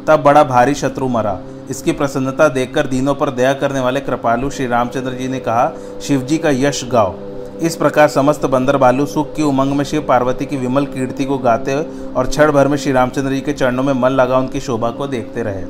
तब 0.07 0.23
बड़ा 0.23 0.45
भारी 0.45 0.75
शत्रु 0.75 1.09
मरा। 1.09 1.38
इसकी 1.71 1.93
प्रसन्नता 1.93 2.49
देखकर 2.49 2.87
दीनों 2.87 3.14
पर 3.14 3.31
दया 3.31 3.52
करने 3.55 3.81
वाले 3.81 4.00
कृपालु 4.00 4.50
श्री 4.50 4.66
रामचंद्र 4.66 5.12
जी 5.12 5.28
ने 5.28 5.40
कहा, 5.40 5.71
शिव 6.02 6.23
जी 6.23 6.38
का 6.38 6.50
यश 6.50 6.85
गाओ। 6.85 7.14
इस 7.61 7.76
प्रकार 7.76 8.09
समस्त 8.09 8.47
बंदर 8.47 8.76
बालू 8.76 9.07
सुख 9.07 9.35
की 9.35 9.43
उमंग 9.43 9.76
में 9.76 9.85
शिव 9.85 10.05
पार्वती 10.09 10.47
की 10.47 10.57
विमल 10.57 10.87
कीर्ति 10.87 11.25
को 11.25 11.38
गाते 11.38 11.76
और 12.12 12.26
क्षण 12.26 12.52
भर 12.52 12.69
में 12.69 12.76
श्री 12.76 12.93
रामचंद्र 12.93 13.33
जी 13.33 13.40
के 13.40 13.52
चरणों 13.52 13.83
में 13.83 13.93
मन 13.93 14.11
लगा 14.12 14.38
उनकी 14.38 14.61
शोभा 14.61 14.90
को 14.90 15.07
देखते 15.09 15.43
रहे। 15.43 15.64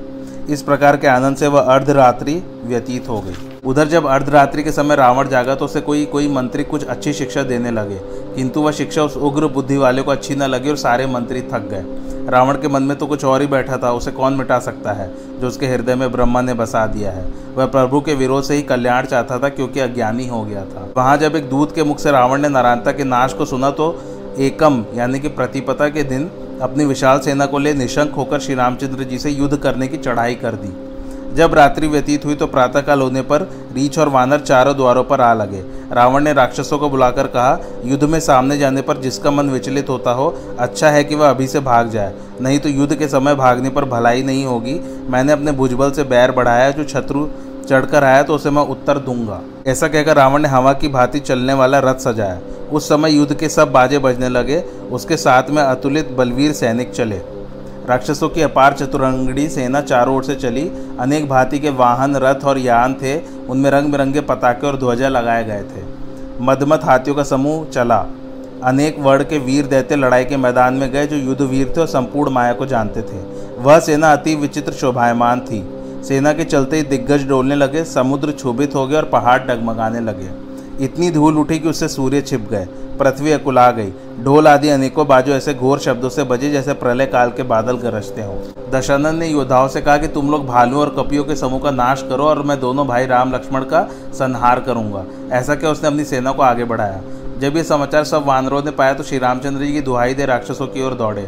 इस 0.53 0.63
प्रकार 0.63 0.97
के 0.97 1.07
आनंद 1.09 1.37
से 1.37 1.47
वह 1.47 1.75
अर्धरात्रि 1.75 2.43
व्यतीत 2.65 3.09
हो 3.09 3.21
गई। 3.21 3.56
उधर 3.67 3.89
जब 3.89 4.07
अर्धरात्रि 4.07 4.63
के 4.63 4.73
समय 4.73 4.97
रावण 4.97 5.29
जागा 5.29 5.55
तो 5.55 5.65
उसे 5.65 5.81
कोई 5.81 6.05
कोई 6.05 6.29
मंत्री 6.29 6.65
कुछ 6.65 6.85
अच्छी 6.85 7.13
शिक्षा 7.13 7.43
देने 7.43 7.71
लगे। 7.71 7.99
किंतु 8.35 8.61
वह 8.61 8.73
शिक्षा 8.73 9.03
उस 9.03 9.17
उग्र 9.17 9.47
बुद्धि 9.47 9.77
वाले 9.77 10.03
को 10.03 10.11
अच्छी 10.11 10.37
न 10.37 10.43
लगी 10.43 10.71
और 10.71 10.77
सारे 10.77 11.07
मंत्री 11.07 11.43
थक 11.43 11.69
गए। 11.71 11.85
रावण 12.31 12.55
के 12.55 12.69
मन 12.69 12.83
में 12.83 12.97
तो 12.99 13.07
कुछ 13.07 13.25
और 13.25 13.41
ही 13.41 13.47
बैठा 13.47 13.77
था, 13.77 13.93
उसे 13.93 14.11
कौन 14.11 14.35
मिटा 14.35 14.59
सकता 14.59 14.93
है, 14.93 15.11
जो 15.41 15.49
उसके 15.49 15.67
हृदय 15.67 15.95
में 15.95 16.13
ब्रह्मा 16.13 16.41
ने 16.41 16.55
बसा 16.55 16.87
दिया 16.87 17.11
है? 17.11 17.27
वह 17.57 17.67
प्रभु 17.67 18.01
के 18.01 18.15
विरोध 18.15 18.45
से 18.45 18.55
ही 18.55 18.63
कल्याण 18.63 19.07
चाहता 19.07 19.39
था 19.39 19.49
क्योंकि 19.49 19.81
अज्ञानी 19.81 20.27
हो 20.27 20.45
गया 20.45 20.65
था। 20.65 20.89
वहाँ 20.97 21.17
जब 21.17 21.37
एक 21.37 21.51
दूत 21.51 21.75
के 21.75 21.85
मुख 21.85 21.99
से 21.99 22.11
रावण 22.11 22.43
ने 22.43 22.49
नारायणता 22.49 22.93
के 22.93 23.05
नाश 23.05 23.33
को 23.33 23.45
सुना 23.45 23.71
तो 23.71 24.03
एकम, 24.39 24.85
यानी 24.95 25.21
कि 25.21 25.29
प्रतिपता 25.29 25.89
के 25.89 26.03
दिन, 26.03 26.31
अपनी 26.63 26.85
विशाल 26.85 27.21
सेना 27.21 27.47
को 27.47 27.59
ले 27.59 27.75
निशंक 27.75 28.15
होकर 28.15 28.41
श्री 28.41 28.55
रामचंद्र 28.55 29.05
जी 29.05 29.19
से 29.19 29.31
युद्ध 29.31 29.57
करने 29.57 29.89
की 29.89 29.97
चढ़ाई 29.97 30.35
कर 30.35 30.55
दी। 30.55 30.86
जब 31.37 31.55
रात्रि 31.55 31.89
व्यतीत 31.89 32.25
हुई 32.25 32.35
तो 32.35 32.47
प्रातःकाल 32.47 33.01
होने 33.01 33.23
पर 33.23 33.43
रीछ 33.75 33.99
और 33.99 34.09
वानर 34.09 34.41
चारों 34.41 34.77
द्वारों 34.77 35.03
पर 35.05 35.21
आ 35.21 35.33
लगे। 35.35 35.63
रावण 35.93 36.25
ने 36.25 36.33
राक्षसों 36.33 36.79
को 36.79 36.89
बुलाकर 36.91 37.27
कहा, 37.27 37.59
युद्ध 37.85 38.05
में 38.05 38.19
सामने 38.21 38.59
जाने 38.59 38.83
पर 38.83 38.97
जिसका 38.97 39.31
मन 39.31 39.51
विचलित 39.51 39.89
होता 39.89 40.11
हो 40.11 40.29
अच्छा 40.59 40.91
है 40.91 41.05
कि 41.05 41.15
वह 41.15 41.31
अभी 41.31 41.47
से 41.47 41.61
भाग 41.61 41.91
जाए। 41.91 42.15
नहीं 42.41 42.59
तो 42.59 42.69
युद्ध 42.69 42.95
के 42.95 43.09
समय 43.09 43.35
भागने 43.35 43.71
पर 43.71 43.85
भलाई 43.85 44.23
नहीं 44.23 44.45
होगी। 44.45 44.81
मैंने 45.11 45.33
अपने 45.33 45.53
भुजबल 45.53 45.91
से 45.91 46.05
बैर 46.05 46.33
बढ़ाया, 46.33 46.71
जो 46.71 46.85
शत्रु 46.85 47.29
चढ़कर 47.69 48.05
आया 48.05 48.23
तो 48.23 48.35
उसे 48.35 48.51
मैं 48.51 48.63
उत्तर 48.63 48.99
दूँगा। 48.99 49.41
ऐसा 49.67 49.89
कहकर 49.89 50.17
रावण 50.17 50.43
ने 50.43 50.49
हवा 50.49 50.73
की 50.73 50.89
भांति 50.89 51.21
चलने 51.21 51.53
वाला 51.53 51.79
रथ 51.81 51.99
सजाया। 52.01 52.41
उस 52.73 52.89
समय 52.89 53.13
युद्ध 53.13 53.35
के 53.35 53.49
सब 53.49 53.73
बाजे 53.73 53.99
बजने 53.99 54.29
लगे। 54.29 54.61
उसके 54.91 55.17
साथ 55.17 55.51
में 55.51 55.63
अतुलित 55.63 56.13
बलवीर 56.13 56.53
सैनिक 56.53 56.93
चले। 56.93 57.21
राक्षसों 57.89 58.29
की 58.29 58.43
अपार 58.43 58.73
चतुरंगड़ी 58.73 59.49
सेना 59.49 59.81
चारों 59.81 60.17
ओर 60.17 60.25
से 60.25 60.35
चली। 60.35 60.71
अनेक 61.01 61.29
भांति 61.29 61.59
के 61.59 61.71
वाहन, 61.71 62.17
रथ 62.17 62.45
और 62.45 62.59
यान 62.59 62.95
थे। 62.95 63.19
उनमें 63.47 63.71
रंग 63.71 63.93
बिरंगे 63.93 64.21
पताके 64.21 64.67
और 64.67 64.77
ध्वजा 64.77 65.09
लगाए 65.09 65.45
गए 65.45 65.63
थे। 65.63 65.85
मदमत 66.41 66.85
हाथियों 66.85 67.17
का 67.17 67.23
समूह 67.23 67.65
चला। 67.65 68.07
अनेक 68.65 68.99
वर्ण 68.99 69.25
के 69.25 69.39
वीर 69.39 69.67
दैत्य 69.67 69.97
लड़ाई 69.97 70.25
के 70.25 70.37
मैदान 70.37 70.75
में 70.75 70.91
गए, 70.93 71.07
जो 71.07 71.17
युद्ध 71.17 71.41
वीर 71.41 71.73
थे 71.77 71.81
और 71.81 71.87
संपूर्ण 71.87 72.33
माया 72.33 72.53
को 72.53 72.67
जानते 72.67 73.03
थे। 73.03 73.25
वह 73.59 73.79
सेना 73.81 74.13
अति 74.13 74.35
विचित्र 74.35 74.73
शोभायमान 74.73 75.41
थी। 75.41 75.65
सेना 76.05 76.33
के 76.33 76.45
चलते 76.45 76.77
ही 76.77 76.83
दिग्गज 76.83 77.29
डोलने 77.29 77.55
लगे, 77.55 77.85
समुद्र 77.85 78.33
क्षोभित 78.33 78.75
हो 78.75 78.87
गए 78.87 78.97
और 78.97 79.05
पहाड़ 79.05 79.41
डगमगाने 79.43 80.01
लगे। 80.01 80.46
इतनी 80.81 81.11
धूल 81.11 81.39
उठी 81.39 81.59
कि 81.59 81.69
उससे 81.69 81.89
सूर्य 81.89 82.21
छिप 82.21 82.49
गए, 82.51 82.67
पृथ्वी 82.99 83.33
अकुला 83.33 83.71
गई। 83.71 83.93
ढोल 84.25 84.49
आदि 84.49 84.69
अनेकों 84.69 85.07
बाजू 85.07 85.33
ऐसे 85.33 85.55
घोर 85.55 85.79
शब्दों 85.79 86.09
से 86.09 86.25
बजे 86.25 86.51
जैसे 86.51 86.73
प्रलय 86.73 87.07
काल 87.07 87.31
के 87.31 87.43
बादल 87.43 87.77
गरजते 87.77 88.23
हों। 88.23 88.71
दशानंद 88.71 89.19
ने 89.19 89.29
योद्धाओं 89.29 89.69
से 89.69 89.81
कहा 89.81 89.97
कि 89.97 90.09
तुम 90.09 90.31
लोग 90.31 90.47
भालुओं 90.47 90.81
और 90.81 90.95
कपियों 90.99 91.25
के 91.25 91.37
समूह 91.37 91.61
का 91.61 91.71
नाश 91.71 92.03
करो 92.03 92.25
और 92.25 92.43
मैं 92.43 92.61
दोनों 92.61 92.87
भाई 92.87 93.07
राम 93.07 93.35
लक्ष्मण 93.35 93.65
का 93.65 93.83
संहार 94.15 94.61
करूँगा। 94.61 95.05
ऐसा 95.33 95.55
क्या 95.55 95.71
उसने 95.71 95.89
अपनी 95.89 96.05
सेना 96.05 96.33
को 96.33 96.43
आगे 96.43 96.65
बढ़ाया? 96.65 97.01
जब 97.39 97.57
ये 97.57 97.65
समाचार 97.65 98.05
सब 98.05 98.25
वानरों 98.25 98.63
ने 98.65 98.71
पाया 98.71 98.95
तो 98.95 99.03
श्री 99.03 99.19
रामचंद्र 99.19 99.65
जी 99.65 99.73
की 99.73 99.81
दुहाई 99.81 100.15
दे 100.15 100.27
राक्षसों 100.27 100.67
की 100.67 100.83
ओर 100.83 100.95
दौड़े। 100.95 101.27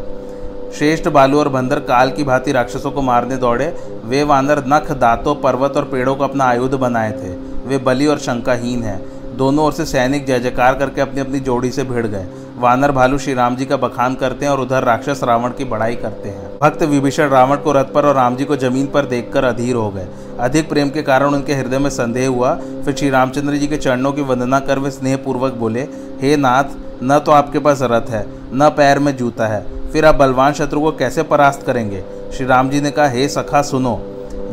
श्रेष्ठ 0.79 1.09
बालू 1.09 1.39
और 1.39 1.49
बंदर 1.49 1.81
काल 1.81 2.11
की 2.11 2.25
भांति 2.25 2.53
राक्षसों 2.53 2.91
को 2.91 3.03
मारने 3.03 3.37
दौड़े। 3.37 3.67
वे 4.05 4.23
वानर 4.23 4.63
नख, 4.67 4.91
दांतों, 4.93 5.35
पर्वत 5.35 5.77
और 5.77 5.85
पेड़ों 5.85 6.15
को 6.15 6.25
अपना 6.25 6.45
आयुध 6.45 6.75
बनाए 6.75 7.13
थे। 7.13 7.31
वे 7.69 7.79
बलि 7.79 8.07
और 8.07 8.19
शंकाहीन 8.19 8.83
हैं। 8.83 9.01
दोनों 9.39 9.65
ओर 9.65 9.73
से 9.73 9.85
सैनिक 9.85 10.27
जय 10.27 10.39
जयकार 10.41 10.75
करके 10.75 11.01
अपनी 11.01 11.21
अपनी 11.21 11.41
जोड़ी 11.41 11.71
से 11.71 11.83
भिड़ 11.85 12.07
गए। 12.07 12.27
वानर 12.59 12.93
भालू 12.93 13.19
श्री 13.19 13.35
राम 13.35 13.57
जी 13.57 13.67
का 13.67 13.77
बखान 13.77 14.15
करते 14.15 14.45
हैं 14.45 14.53
और 14.53 14.61
उधर 14.61 14.83
राक्षस 14.83 15.21
रावण 15.25 15.51
की 15.51 15.65
बड़ाई 15.65 15.95
करते 15.95 16.29
हैं। 16.29 16.59
भक्त 16.63 16.83
विभीषण 16.83 17.29
रावण 17.29 17.57
को 17.57 17.73
रथ 17.73 17.85
पर 17.85 18.07
और 18.07 18.15
राम 18.15 18.37
जी 18.37 18.45
को 18.45 18.57
ज़मीन 18.57 18.87
पर 18.87 19.05
देखकर 19.05 19.45
अधीर 19.45 19.75
हो 19.75 19.91
गए। 19.91 20.09
अधिक 20.41 20.69
प्रेम 20.69 20.91
के 20.91 21.03
कारण 21.03 21.35
उनके 21.35 21.55
हृदय 21.55 21.79
में 21.79 21.91
संदेह 21.91 22.29
हुआ। 22.29 22.55
फिर 22.55 22.95
श्री 22.95 23.11
रामचंद्र 23.11 23.55
जी 23.55 23.67
के 23.67 23.77
चरणों 23.77 24.13
की 24.13 24.23
वंदना 24.23 24.61
कर 24.61 24.79
वे 24.79 24.91
स्नेहपूर्वक 24.91 25.53
बोले, 25.53 25.83
हे 26.21 26.37
नाथ, 26.37 26.65
न 27.03 27.19
तो 27.19 27.33
आपके 27.33 27.59
पास 27.59 27.79
रथ 27.83 28.11
है, 28.11 28.27
न 28.55 28.71
पैर 28.77 28.99
में 28.99 29.17
जूता 29.17 29.47
है। 29.47 29.91
फिर 29.91 30.07
आप 30.07 30.15
बलवान 30.15 30.53
शत्रु 30.53 30.81
को 30.81 30.93
कैसे 30.93 31.23
परास्त 31.23 31.63
करेंगे? 31.63 32.05
श्री 32.37 32.47
राम 32.47 32.71
जी 32.71 32.81
ने 32.81 32.91
कहा, 32.91 33.09
हे 33.09 33.29
सखा, 33.29 33.63
सुनो। 33.63 34.01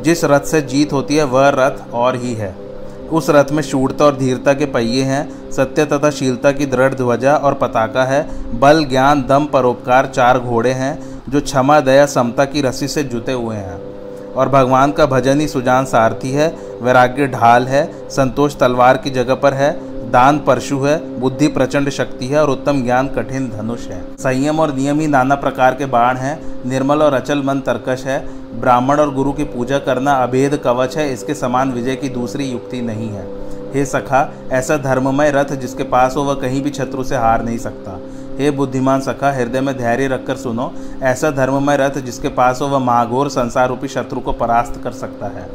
जिस 0.04 0.24
रथ 0.26 0.42
से 0.42 0.62
जीत 0.62 0.94
होती 0.94 1.16
है, 1.16 1.24
वह 1.24 1.50
रथ 1.50 1.94
और 1.94 2.16
ही 2.16 2.34
है। 2.34 2.65
उस 3.10 3.30
रथ 3.30 3.52
में 3.52 3.64
शूरता 3.64 4.06
और 4.06 4.18
धीरता 4.18 4.54
के 4.54 4.66
पहिए 4.66 5.04
हैं। 5.04 5.52
सत्य 5.52 5.86
तथा 5.86 6.10
शीलता 6.10 6.52
की 6.52 6.66
दृढ़ 6.66 6.94
ध्वजा 6.94 7.36
और 7.36 7.54
पताका 7.54 8.04
है। 8.04 8.30
बल, 8.60 8.86
ज्ञान, 8.86 9.26
दम, 9.30 9.46
परोपकार 9.46 10.06
चार 10.06 10.40
घोड़े 10.40 10.72
हैं, 10.72 11.22
जो 11.30 11.42
क्षमा, 11.42 11.80
दया, 11.80 12.06
समता 12.06 12.46
की 12.46 12.62
रस्सी 12.62 12.88
से 12.88 13.04
जुटे 13.04 13.32
हुए 13.32 13.56
हैं। 13.56 13.96
और 14.34 14.50
भगवान 14.50 14.92
का 14.92 15.06
भजन 15.06 15.40
ही 15.40 15.48
सुजान 15.48 15.86
सारथी 15.86 16.32
है, 16.32 16.56
वैराग्य 16.82 17.28
ढाल 17.28 17.68
है, 17.68 18.10
संतोष 18.10 18.56
तलवार 18.56 18.98
की 18.98 19.10
जगह 19.10 19.36
पर 19.36 19.54
है, 19.54 19.96
दान 20.12 20.40
परशु 20.40 20.80
है, 20.80 21.20
बुद्धि 21.20 21.48
प्रचंड 21.48 21.90
शक्ति 21.90 22.28
है 22.28 22.42
और 22.42 22.50
उत्तम 22.50 22.84
ज्ञान 22.84 23.08
कठिन 23.08 23.50
धनुष 23.50 23.88
है। 23.88 24.02
संयम 24.20 24.60
और 24.60 24.74
नियम 24.74 25.00
ही 25.00 25.08
नाना 25.08 25.36
प्रकार 25.36 25.76
के 25.76 25.86
बाण 25.86 26.18
हैं, 26.18 26.70
निर्मल 26.70 27.02
और 27.02 27.14
अचल 27.14 27.44
मन 27.44 27.60
तर्कश 27.60 28.04
है 28.04 28.45
ब्राह्मण 28.60 29.00
और 29.00 29.14
गुरु 29.14 29.32
की 29.34 29.44
पूजा 29.44 29.80
करना 29.80 30.14
अभेद 30.14 30.56
कवच 30.56 30.98
है, 30.98 31.12
इसके 31.14 31.34
समान 31.34 31.72
विजय 31.72 31.96
की 31.96 32.10
दूसरी 32.10 32.46
युक्ति 32.46 32.82
नहीं 32.82 33.10
है। 33.10 33.28
हे 33.74 33.86
सखा, 33.86 34.30
ऐसा 34.52 34.78
धर्ममय 34.78 35.32
रथ 35.32 35.56
जिसके 35.56 35.84
पास 35.84 36.16
हो, 36.16 36.22
वह 36.22 36.34
कहीं 36.34 36.62
भी 36.62 36.72
शत्रु 36.72 37.04
से 37.04 37.16
हार 37.16 37.44
नहीं 37.44 37.58
सकता। 37.58 38.00
हे 38.40 38.52
बुद्धिमान 38.52 39.02
सखा, 39.02 39.32
हृदय 39.32 39.62
में 39.62 39.78
धैर्य 39.78 40.08
रखकर 40.08 40.36
सुनो, 40.36 40.72
ऐसा 41.04 41.32
धर्ममय 41.32 41.78
रथ 41.78 41.98
जिसके 41.98 42.28
पास 42.28 42.62
हो, 42.62 42.68
वह 42.68 42.80
महाघोर 42.80 43.30
संसार 43.30 43.70
रूपी 43.70 43.88
शत्रु 43.88 44.20
को 44.20 44.32
परास्त 44.32 44.82
कर 44.84 44.92
सकता 44.92 45.28
है। 45.28 45.48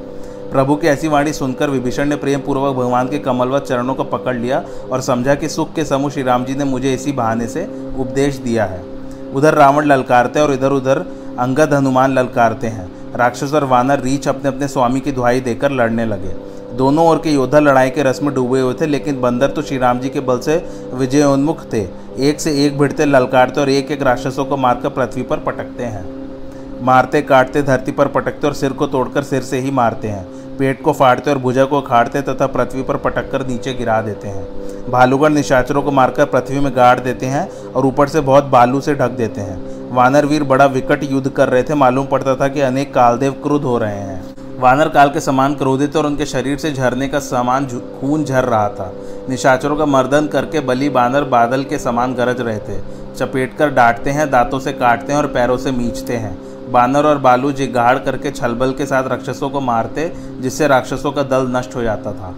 प्रभु 0.50 0.74
की 0.74 0.86
ऐसी 0.86 1.08
वाणी 1.08 1.32
सुनकर 1.32 1.70
विभीषण 1.70 2.08
ने 2.08 2.16
प्रेम 2.16 2.40
पूर्वक 2.40 2.76
भगवान 2.76 3.08
के 3.08 3.18
कमलवत 3.18 3.62
चरणों 3.62 3.94
को 3.94 4.04
पकड़ 4.04 4.36
लिया 4.36 4.62
और 4.92 5.00
समझा 5.00 5.34
कि 5.34 5.48
सुख 5.48 5.72
के 5.74 5.84
समूह 5.84 6.10
श्री 6.10 6.22
राम 6.22 6.44
जी 6.44 6.54
ने 6.54 6.64
मुझे 6.64 6.94
इसी 6.94 7.12
बहाने 7.12 7.46
से 7.46 7.64
उपदेश 7.98 8.36
दिया 8.36 8.64
है। 8.64 8.82
उधर 9.34 9.54
रावण 9.54 9.86
ललकारते 9.86 10.40
और 10.40 10.52
इधर 10.52 10.72
उधर 10.72 11.04
अंगद 11.40 11.74
हनुमान 11.74 12.14
ललकारते 12.14 12.66
हैं। 12.66 12.88
राक्षस 13.16 13.52
और 13.54 13.64
वानर 13.64 14.00
रीछ 14.00 14.28
अपने 14.28 14.48
अपने 14.48 14.68
स्वामी 14.68 15.00
की 15.00 15.12
दुहाई 15.12 15.40
देकर 15.40 15.70
लड़ने 15.70 16.04
लगे। 16.04 16.34
दोनों 16.76 17.06
ओर 17.06 17.18
के 17.18 17.30
योद्धा 17.30 17.58
लड़ाई 17.58 17.90
के 17.90 18.02
रस 18.02 18.22
में 18.22 18.34
डूबे 18.34 18.60
हुए 18.60 18.74
थे, 18.74 18.86
लेकिन 18.86 19.20
बंदर 19.20 19.50
तो 19.50 19.62
श्री 19.62 19.78
राम 19.78 20.00
जी 20.00 20.08
के 20.08 20.20
बल 20.20 20.38
से 20.38 20.56
विजयोन्मुख 20.94 21.64
थे। 21.72 21.86
एक 22.18 22.40
से 22.40 22.52
एक 22.64 22.78
भिड़ते, 22.78 23.04
ललकारते 23.04 23.60
और 23.60 23.70
एक 23.70 23.90
एक 23.90 24.02
राक्षसों 24.02 24.44
को 24.44 24.56
मारकर 24.56 24.88
पृथ्वी 24.88 25.22
पर 25.22 25.38
पटकते 25.38 25.84
हैं। 25.84 26.04
मारते, 26.82 27.22
काटते, 27.22 27.62
धरती 27.62 27.92
पर 27.92 28.08
पटकते 28.08 28.46
और 28.46 28.54
सिर 28.54 28.72
को 28.72 28.86
तोड़कर 28.86 29.22
सिर 29.22 29.42
से 29.42 29.58
ही 29.58 29.70
मारते 29.70 30.08
हैं। 30.08 30.26
पेट 30.60 30.82
को 30.82 30.92
फाड़ते 30.92 31.30
और 31.30 31.38
भुजा 31.38 31.64
को 31.64 31.80
खाड़ते 31.80 32.20
तथा 32.22 32.46
पृथ्वी 32.46 32.82
पर 32.82 32.96
पटक 32.96 33.30
कर 33.32 33.46
नीचे 33.46 33.72
गिरा 33.74 34.00
देते 34.02 34.28
हैं। 34.28 34.90
भालूगढ़ 34.90 35.30
निशाचरों 35.30 35.82
को 35.82 35.90
मारकर 35.90 36.24
पृथ्वी 36.24 36.60
में 36.60 36.76
गाड़ 36.76 37.00
देते 37.00 37.26
हैं 37.26 37.48
और 37.72 37.86
ऊपर 37.86 38.08
से 38.08 38.20
बहुत 38.20 38.44
बालू 38.44 38.80
से 38.80 38.94
ढक 38.94 39.10
देते 39.10 39.40
हैं। 39.40 39.94
वानरवीर 39.94 40.42
बड़ा 40.42 40.66
विकट 40.66 41.02
युद्ध 41.02 41.28
कर 41.28 41.48
रहे 41.48 41.62
थे, 41.62 41.74
मालूम 41.74 42.06
पड़ता 42.06 42.34
था 42.36 42.48
कि 42.48 42.60
अनेक 42.60 42.94
कालदेव 42.94 43.32
क्रुद्ध 43.32 43.64
हो 43.64 43.78
रहे 43.78 43.94
हैं। 43.94 44.34
वानर 44.58 44.88
काल 44.88 45.10
के 45.10 45.20
समान 45.20 45.54
क्रोधित 45.54 45.96
और 45.96 46.06
उनके 46.06 46.26
शरीर 46.26 46.58
से 46.58 46.72
झरने 46.72 47.08
का 47.08 47.18
समान 47.18 47.66
खून 48.00 48.24
झर 48.24 48.44
रहा 48.44 48.68
था। 48.68 48.92
निशाचरों 49.28 49.76
का 49.76 49.86
मर्दन 49.86 50.26
करके 50.26 50.60
बली 50.60 50.88
बानर 50.88 51.24
बादल 51.24 51.64
के 51.64 51.78
समान 51.78 52.14
गरज 52.14 52.40
रहे 52.40 52.58
थे। 52.58 52.78
चपेट 53.16 53.56
कर 53.56 53.70
डांटते 53.70 54.10
हैं, 54.10 54.30
दांतों 54.30 54.58
से 54.58 54.72
काटते 54.72 55.12
हैं 55.12 55.20
और 55.20 55.26
पैरों 55.26 55.56
से 55.56 55.70
मींचते 55.70 56.16
हैं। 56.16 56.49
बानर 56.70 57.06
और 57.06 57.18
बालू 57.18 57.52
जिगाड़ 57.52 57.98
करके 57.98 58.30
छलबल 58.30 58.72
के 58.72 58.86
साथ 58.86 59.08
राक्षसों 59.08 59.50
को 59.50 59.60
मारते, 59.60 60.12
जिससे 60.40 60.68
राक्षसों 60.68 61.12
का 61.12 61.22
दल 61.22 61.46
नष्ट 61.48 61.76
हो 61.76 61.82
जाता 61.82 62.12
था। 62.12 62.34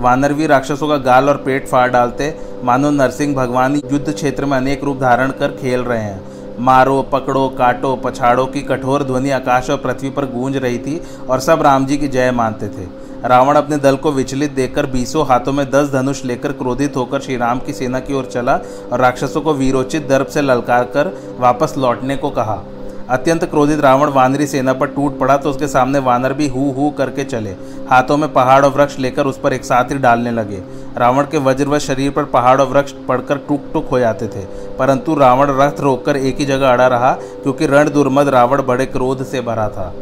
वानर 0.00 0.32
भी 0.32 0.46
राक्षसों 0.46 0.88
का 0.88 0.96
गाल 0.96 1.28
और 1.28 1.36
पेट 1.36 1.68
फाड़ 1.68 1.88
डालते, 1.90 2.34
मानो 2.64 2.90
नरसिंह 2.90 3.34
भगवान 3.34 3.76
युद्ध 3.76 4.12
क्षेत्र 4.12 4.46
में 4.46 4.56
अनेक 4.56 4.84
रूप 4.84 5.00
धारण 5.00 5.30
कर 5.30 5.52
खेल 5.52 5.80
रहे 5.80 6.02
हैं। 6.02 6.20
मारो, 6.60 7.00
पकड़ो, 7.02 7.48
काटो, 7.48 7.94
पछाड़ो 7.96 8.44
की 8.46 8.62
कठोर 8.62 9.02
ध्वनि 9.04 9.30
आकाश 9.30 9.70
और 9.70 9.76
पृथ्वी 9.76 10.10
पर 10.10 10.26
गूंज 10.26 10.56
रही 10.56 10.78
थी 10.78 11.00
और 11.30 11.40
सब 11.40 11.62
राम 11.62 11.86
जी 11.86 11.96
की 11.96 12.08
जय 12.08 12.30
मानते 12.30 12.68
थे। 12.68 12.86
रावण 13.24 13.56
अपने 13.56 13.76
दल 13.76 13.96
को 13.96 14.12
विचलित 14.12 14.50
देखकर 14.50 14.86
बीसों 14.86 15.26
हाथों 15.26 15.52
में 15.52 15.70
दस 15.70 15.90
धनुष 15.92 16.24
लेकर 16.24 16.52
क्रोधित 16.52 16.96
होकर 16.96 17.20
श्री 17.20 17.36
राम 17.36 17.58
की 17.58 17.72
सेना 17.72 18.00
की 18.00 18.14
ओर 18.14 18.24
चला 18.24 18.60
और 18.92 19.00
राक्षसों 19.00 19.40
को 19.40 19.54
वीरोचित 19.54 20.08
दर्प 20.08 20.26
से 20.26 20.42
ललकार 20.42 20.84
कर 20.84 21.12
वापस 21.38 21.74
लौटने 21.78 22.16
को 22.16 22.30
कहा। 22.30 22.62
अत्यंत 23.08 23.44
क्रोधित 23.44 23.80
रावण 23.80 24.10
वानरी 24.10 24.46
सेना 24.46 24.72
पर 24.72 24.86
टूट 24.86 25.18
पड़ा 25.18 25.36
तो 25.36 25.50
उसके 25.50 25.66
सामने 25.68 25.98
वानर 26.00 26.32
भी 26.32 26.48
हु 26.48 26.70
हु 26.72 26.90
करके 26.90 27.24
चले। 27.24 27.50
हाथों 27.90 28.16
में 28.16 28.32
पहाड़ 28.32 28.64
और 28.64 28.72
वृक्ष 28.72 28.98
लेकर 28.98 29.26
उस 29.26 29.38
पर 29.38 29.52
एक 29.52 29.64
साथ 29.64 29.90
ही 29.90 29.98
डालने 29.98 30.30
लगे। 30.30 30.62
रावण 30.96 31.24
के 31.24 31.38
वज्रवश 31.40 31.86
शरीर 31.86 32.10
पर 32.10 32.24
पहाड़ 32.26 32.60
और 32.60 32.68
वृक्ष 32.68 32.92
पड़कर 33.08 33.38
टुक 33.48 33.70
टुक 33.72 33.88
हो 33.88 33.98
जाते 33.98 34.26
थे, 34.26 34.44
परंतु 34.78 35.14
रावण 35.14 35.50
रथ 35.58 35.80
रोककर 35.80 36.16
एक 36.16 36.38
ही 36.38 36.44
जगह 36.46 36.72
अड़ा 36.72 36.86
रहा, 36.86 37.12
क्योंकि 37.42 37.66
रण 37.66 37.90
दुर्मद 37.90 38.28
रावण 38.28 38.62
बड़े 38.62 38.86
क्रोध 38.86 39.24
से 39.24 39.40
भरा 39.42 39.68
था। 39.68 39.92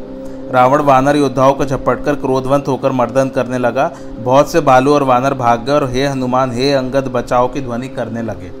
रावण 0.51 0.81
वानर 0.83 1.15
योद्धाओं 1.15 1.53
को 1.53 1.65
झपटकर 1.65 2.15
क्रोधवंत 2.15 2.67
होकर 2.67 2.91
मर्दन 2.93 3.29
करने 3.29 3.57
लगा। 3.59 3.91
बहुत 4.19 4.51
से 4.51 4.59
बालू 4.63 4.93
और 4.93 5.03
वानर 5.03 5.33
भाग 5.35 5.65
गए 5.65 5.73
और 5.73 5.89
हे 5.89 6.05
हनुमान, 6.05 6.51
हे 6.51 6.71
अंगद, 6.73 7.07
बचाओ 7.07 7.47
की 7.47 7.61
ध्वनि 7.61 7.87
करने 7.89 8.21
लगे। 8.23 8.51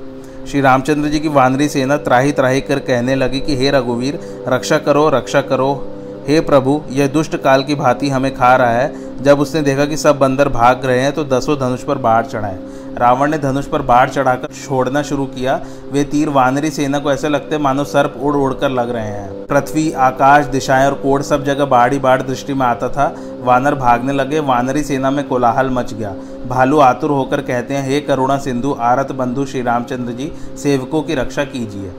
श्री 0.51 0.61
रामचंद्र 0.61 1.09
जी 1.09 1.19
की 1.19 1.27
वानरी 1.27 1.69
सेना 1.69 1.97
त्राही 1.97 2.31
त्राही 2.31 2.61
कर 2.61 2.79
कहने 2.79 3.15
लगी 3.15 3.39
कि, 3.39 3.55
हे 3.57 3.71
रघुवीर, 3.71 4.19
रक्षा 4.47 4.77
करो 4.77 5.09
रक्षा 5.09 5.41
करो। 5.41 5.87
हे 6.27 6.39
प्रभु, 6.39 6.81
यह 6.89 7.07
दुष्ट 7.07 7.35
काल 7.35 7.63
की 7.63 7.75
भांति 7.75 8.09
हमें 8.09 8.35
खा 8.35 8.55
रहा 8.55 8.71
है। 8.71 8.93
जब 9.23 9.39
उसने 9.39 9.61
देखा 9.61 9.85
कि 9.85 9.97
सब 9.97 10.19
बंदर 10.19 10.49
भाग 10.49 10.85
रहे 10.85 10.99
हैं 10.99 11.13
तो 11.13 11.23
दसों 11.23 11.59
धनुष 11.59 11.83
पर 11.83 11.97
बाढ़ 11.97 12.25
चढ़ाए। 12.25 12.59
रावण 12.97 13.31
ने 13.31 13.37
धनुष 13.37 13.65
पर 13.65 13.81
बाढ़ 13.81 14.09
चढ़ाकर 14.09 14.47
छोड़ना 14.47 15.01
शुरू 15.01 15.25
किया। 15.25 15.61
वे 15.91 16.03
तीर 16.03 16.29
वानरी 16.29 16.69
सेना 16.69 16.99
को 16.99 17.11
ऐसे 17.11 17.29
लगते 17.29 17.57
मानो 17.57 17.83
सर्प 17.83 18.19
उड़ 18.21 18.35
उड़ 18.35 18.53
कर 18.53 18.69
लग 18.69 18.89
रहे 18.89 19.07
हैं। 19.07 19.45
पृथ्वी, 19.45 19.91
आकाश, 19.91 20.45
दिशाएँ 20.45 20.85
और 20.85 20.93
कोड 20.93 21.21
सब 21.21 21.43
जगह 21.43 21.65
बाढ़ 21.65 21.93
ही 21.93 21.99
बाढ़ 21.99 22.21
दृष्टि 22.21 22.53
में 22.53 22.65
आता 22.65 22.89
था। 22.89 23.15
वानर 23.41 23.75
भागने 23.75 24.13
लगे, 24.13 24.39
वानरी 24.39 24.83
सेना 24.83 25.11
में 25.11 25.27
कोलाहल 25.27 25.69
मच 25.69 25.93
गया। 25.93 26.15
भालू 26.47 26.79
आतुर 26.79 27.11
होकर 27.11 27.41
कहते 27.41 27.73
हैं, 27.73 27.89
हे 27.89 28.01
करुणा 28.01 28.37
सिंधु, 28.37 28.77
आरत 28.79 29.11
बंधु 29.11 29.45
श्री 29.45 29.61
रामचंद्र 29.61 30.13
जी, 30.13 30.31
सेवकों 30.57 31.01
की 31.01 31.15
रक्षा 31.15 31.43
कीजिए। 31.43 31.91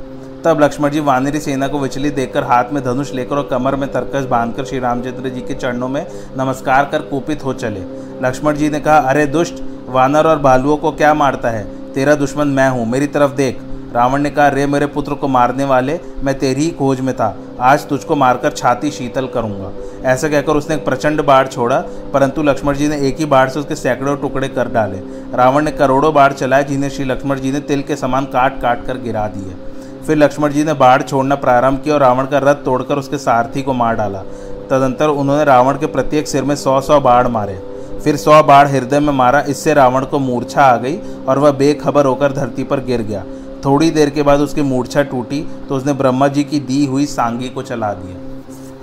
तब 0.45 0.61
लक्ष्मण 0.61 0.91
जी 0.91 1.01
वानरी 1.01 1.41
सेना 1.41 1.69
को 1.69 1.79
विचलित 1.79 2.15
देखकर 2.15 2.45
हाथ 2.45 2.65
में 2.73 2.85
धनुष 2.85 3.13
लेकर 3.15 3.37
और 3.37 3.49
कमर 3.51 3.77
में 3.77 3.93
तरकस 3.93 4.25
बांधकर 4.25 4.65
श्री 4.65 4.79
रामचंद्र 4.79 5.29
जी 5.29 5.41
के 5.41 5.55
चरणों 5.55 5.89
में 5.89 6.07
नमस्कार 6.39 6.85
कर 6.85 7.03
कुपित 7.03 7.45
हो 7.45 7.53
चले। 7.53 7.81
लक्ष्मण 8.27 8.57
जी 8.57 8.71
ने 8.71 8.81
कहा, 8.81 8.97
अरे 8.97 9.27
दुष्ट 9.27 9.55
वानर 9.89 10.27
और 10.27 10.39
भालुओं 10.39 10.77
को 10.77 10.93
क्या 10.93 11.15
मारता 11.15 11.51
है? 11.51 11.93
तेरा 11.93 12.15
दुश्मन 12.15 12.49
मैं 12.49 12.69
हूँ। 12.69 12.87
मेरी 12.87 13.07
तरफ़ 13.07 13.33
देख। 13.33 13.59
रावण 13.95 14.21
ने 14.21 14.31
कहा, 14.31 14.49
रे 14.49 14.67
मेरे 14.67 14.87
पुत्र 14.87 15.15
को 15.15 15.29
मारने 15.29 15.65
वाले, 15.65 16.01
मैं 16.23 16.39
तेरी 16.39 16.63
ही 16.63 16.71
खोज 16.71 17.01
में 17.01 17.15
था। 17.17 17.37
आज 17.61 17.89
तुझको 17.89 18.17
मारकर 18.17 18.51
छाती 18.51 18.91
शीतल 18.91 19.27
करूँगा। 19.27 19.71
ऐसा 20.11 20.29
कहकर 20.29 20.53
उसने 20.53 20.77
एक 20.77 20.85
प्रचंड 20.85 21.25
बाढ़ 21.25 21.47
छोड़ा, 21.47 21.79
परंतु 22.15 22.43
लक्ष्मण 22.43 22.75
जी 22.75 22.89
ने 22.89 22.97
एक 22.99 23.19
ही 23.19 23.25
बाढ़ 23.25 23.49
से 23.49 23.61
उसके 23.61 23.75
सैकड़ों 23.75 24.17
टुकड़े 24.17 24.49
कर 24.49 24.69
डाले। 24.69 24.99
रावण 25.37 25.65
ने 25.65 25.71
करोड़ों 25.71 26.15
बाढ़ 26.15 26.33
चलाए, 26.33 26.65
जिन्हें 26.65 26.91
श्री 26.91 27.05
लक्ष्मण 27.05 27.41
जी 27.41 27.53
ने 27.53 27.61
तिल 27.61 27.83
के 27.83 27.97
समान 27.97 28.25
काट 28.25 28.61
काट 28.61 28.85
कर 28.87 28.99
गिरा 28.99 29.29
दिए। 29.29 29.55
फिर 30.07 30.17
लक्ष्मण 30.17 30.53
जी 30.53 30.65
ने 30.65 30.73
बाढ़ 30.73 31.03
छोड़ना 31.03 31.35
प्रारंभ 31.35 31.81
किया 31.81 31.95
और 31.95 32.01
रावण 32.01 32.27
का 32.27 32.39
रथ 32.39 32.55
तोड़कर 32.55 32.97
उसके 32.97 33.19
सारथी 33.19 33.63
को 33.63 33.73
मार 33.73 33.95
डाला। 33.95 34.19
तदंतर 34.71 35.09
उन्होंने 35.09 35.45
रावण 35.45 35.79
के 35.79 35.87
प्रत्येक 35.87 36.29
सिर 36.29 36.45
में 36.45 36.57
सौ 36.57 36.81
सौ 36.81 37.01
बाढ़ 37.01 37.27
मारे। 37.27 37.76
फिर 37.97 38.17
सौ 38.17 38.43
बाढ़ 38.43 38.69
हृदय 38.69 39.01
में 39.01 39.13
मारा, 39.15 39.41
इससे 39.43 39.75
रावण 39.75 40.05
को 40.05 40.19
मूर्छा 40.19 40.63
आ 40.63 40.77
गई 40.77 40.97
और 41.29 41.39
वह 41.39 41.51
बेखबर 41.55 42.07
होकर 42.07 42.33
धरती 42.33 42.65
पर 42.65 42.81
गिर 42.85 43.03
गया। 43.03 43.25
थोड़ी 43.65 43.91
देर 43.91 44.11
के 44.11 44.23
बाद 44.23 44.41
उसकी 44.41 44.63
मूर्छा 44.63 45.03
टूटी 45.05 45.41
तो 45.69 45.77
उसने 45.77 45.93
ब्रह्मा 45.95 46.29
जी 46.29 46.45
की 46.45 46.61
दी 46.63 46.85
हुई 46.87 47.07
सांगी 47.07 47.49
को 47.49 47.63
चला 47.63 47.93
दिया। 47.95 48.17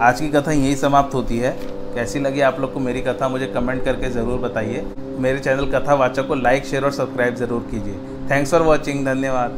आज 0.01 0.19
की 0.19 0.29
कथा 0.29 0.51
यही 0.51 0.75
समाप्त 0.75 1.13
होती 1.15 1.37
है। 1.37 1.51
कैसी 1.95 2.19
लगी 2.19 2.41
आप 2.41 2.59
लोग 2.59 2.73
को 2.73 2.79
मेरी 2.79 3.01
कथा, 3.01 3.29
मुझे 3.29 3.47
कमेंट 3.47 3.83
करके 3.85 4.09
ज़रूर 4.09 4.39
बताइए। 4.39 4.85
मेरे 5.19 5.39
चैनल 5.39 5.65
कथावाचक 5.71 6.27
को 6.27 6.35
लाइक, 6.35 6.65
शेयर 6.65 6.85
और 6.85 6.91
सब्सक्राइब 6.91 7.35
ज़रूर 7.35 7.67
कीजिए। 7.71 7.93
थैंक्स 8.31 8.51
फॉर 8.51 8.61
वॉचिंग, 8.61 9.05
धन्यवाद। 9.05 9.51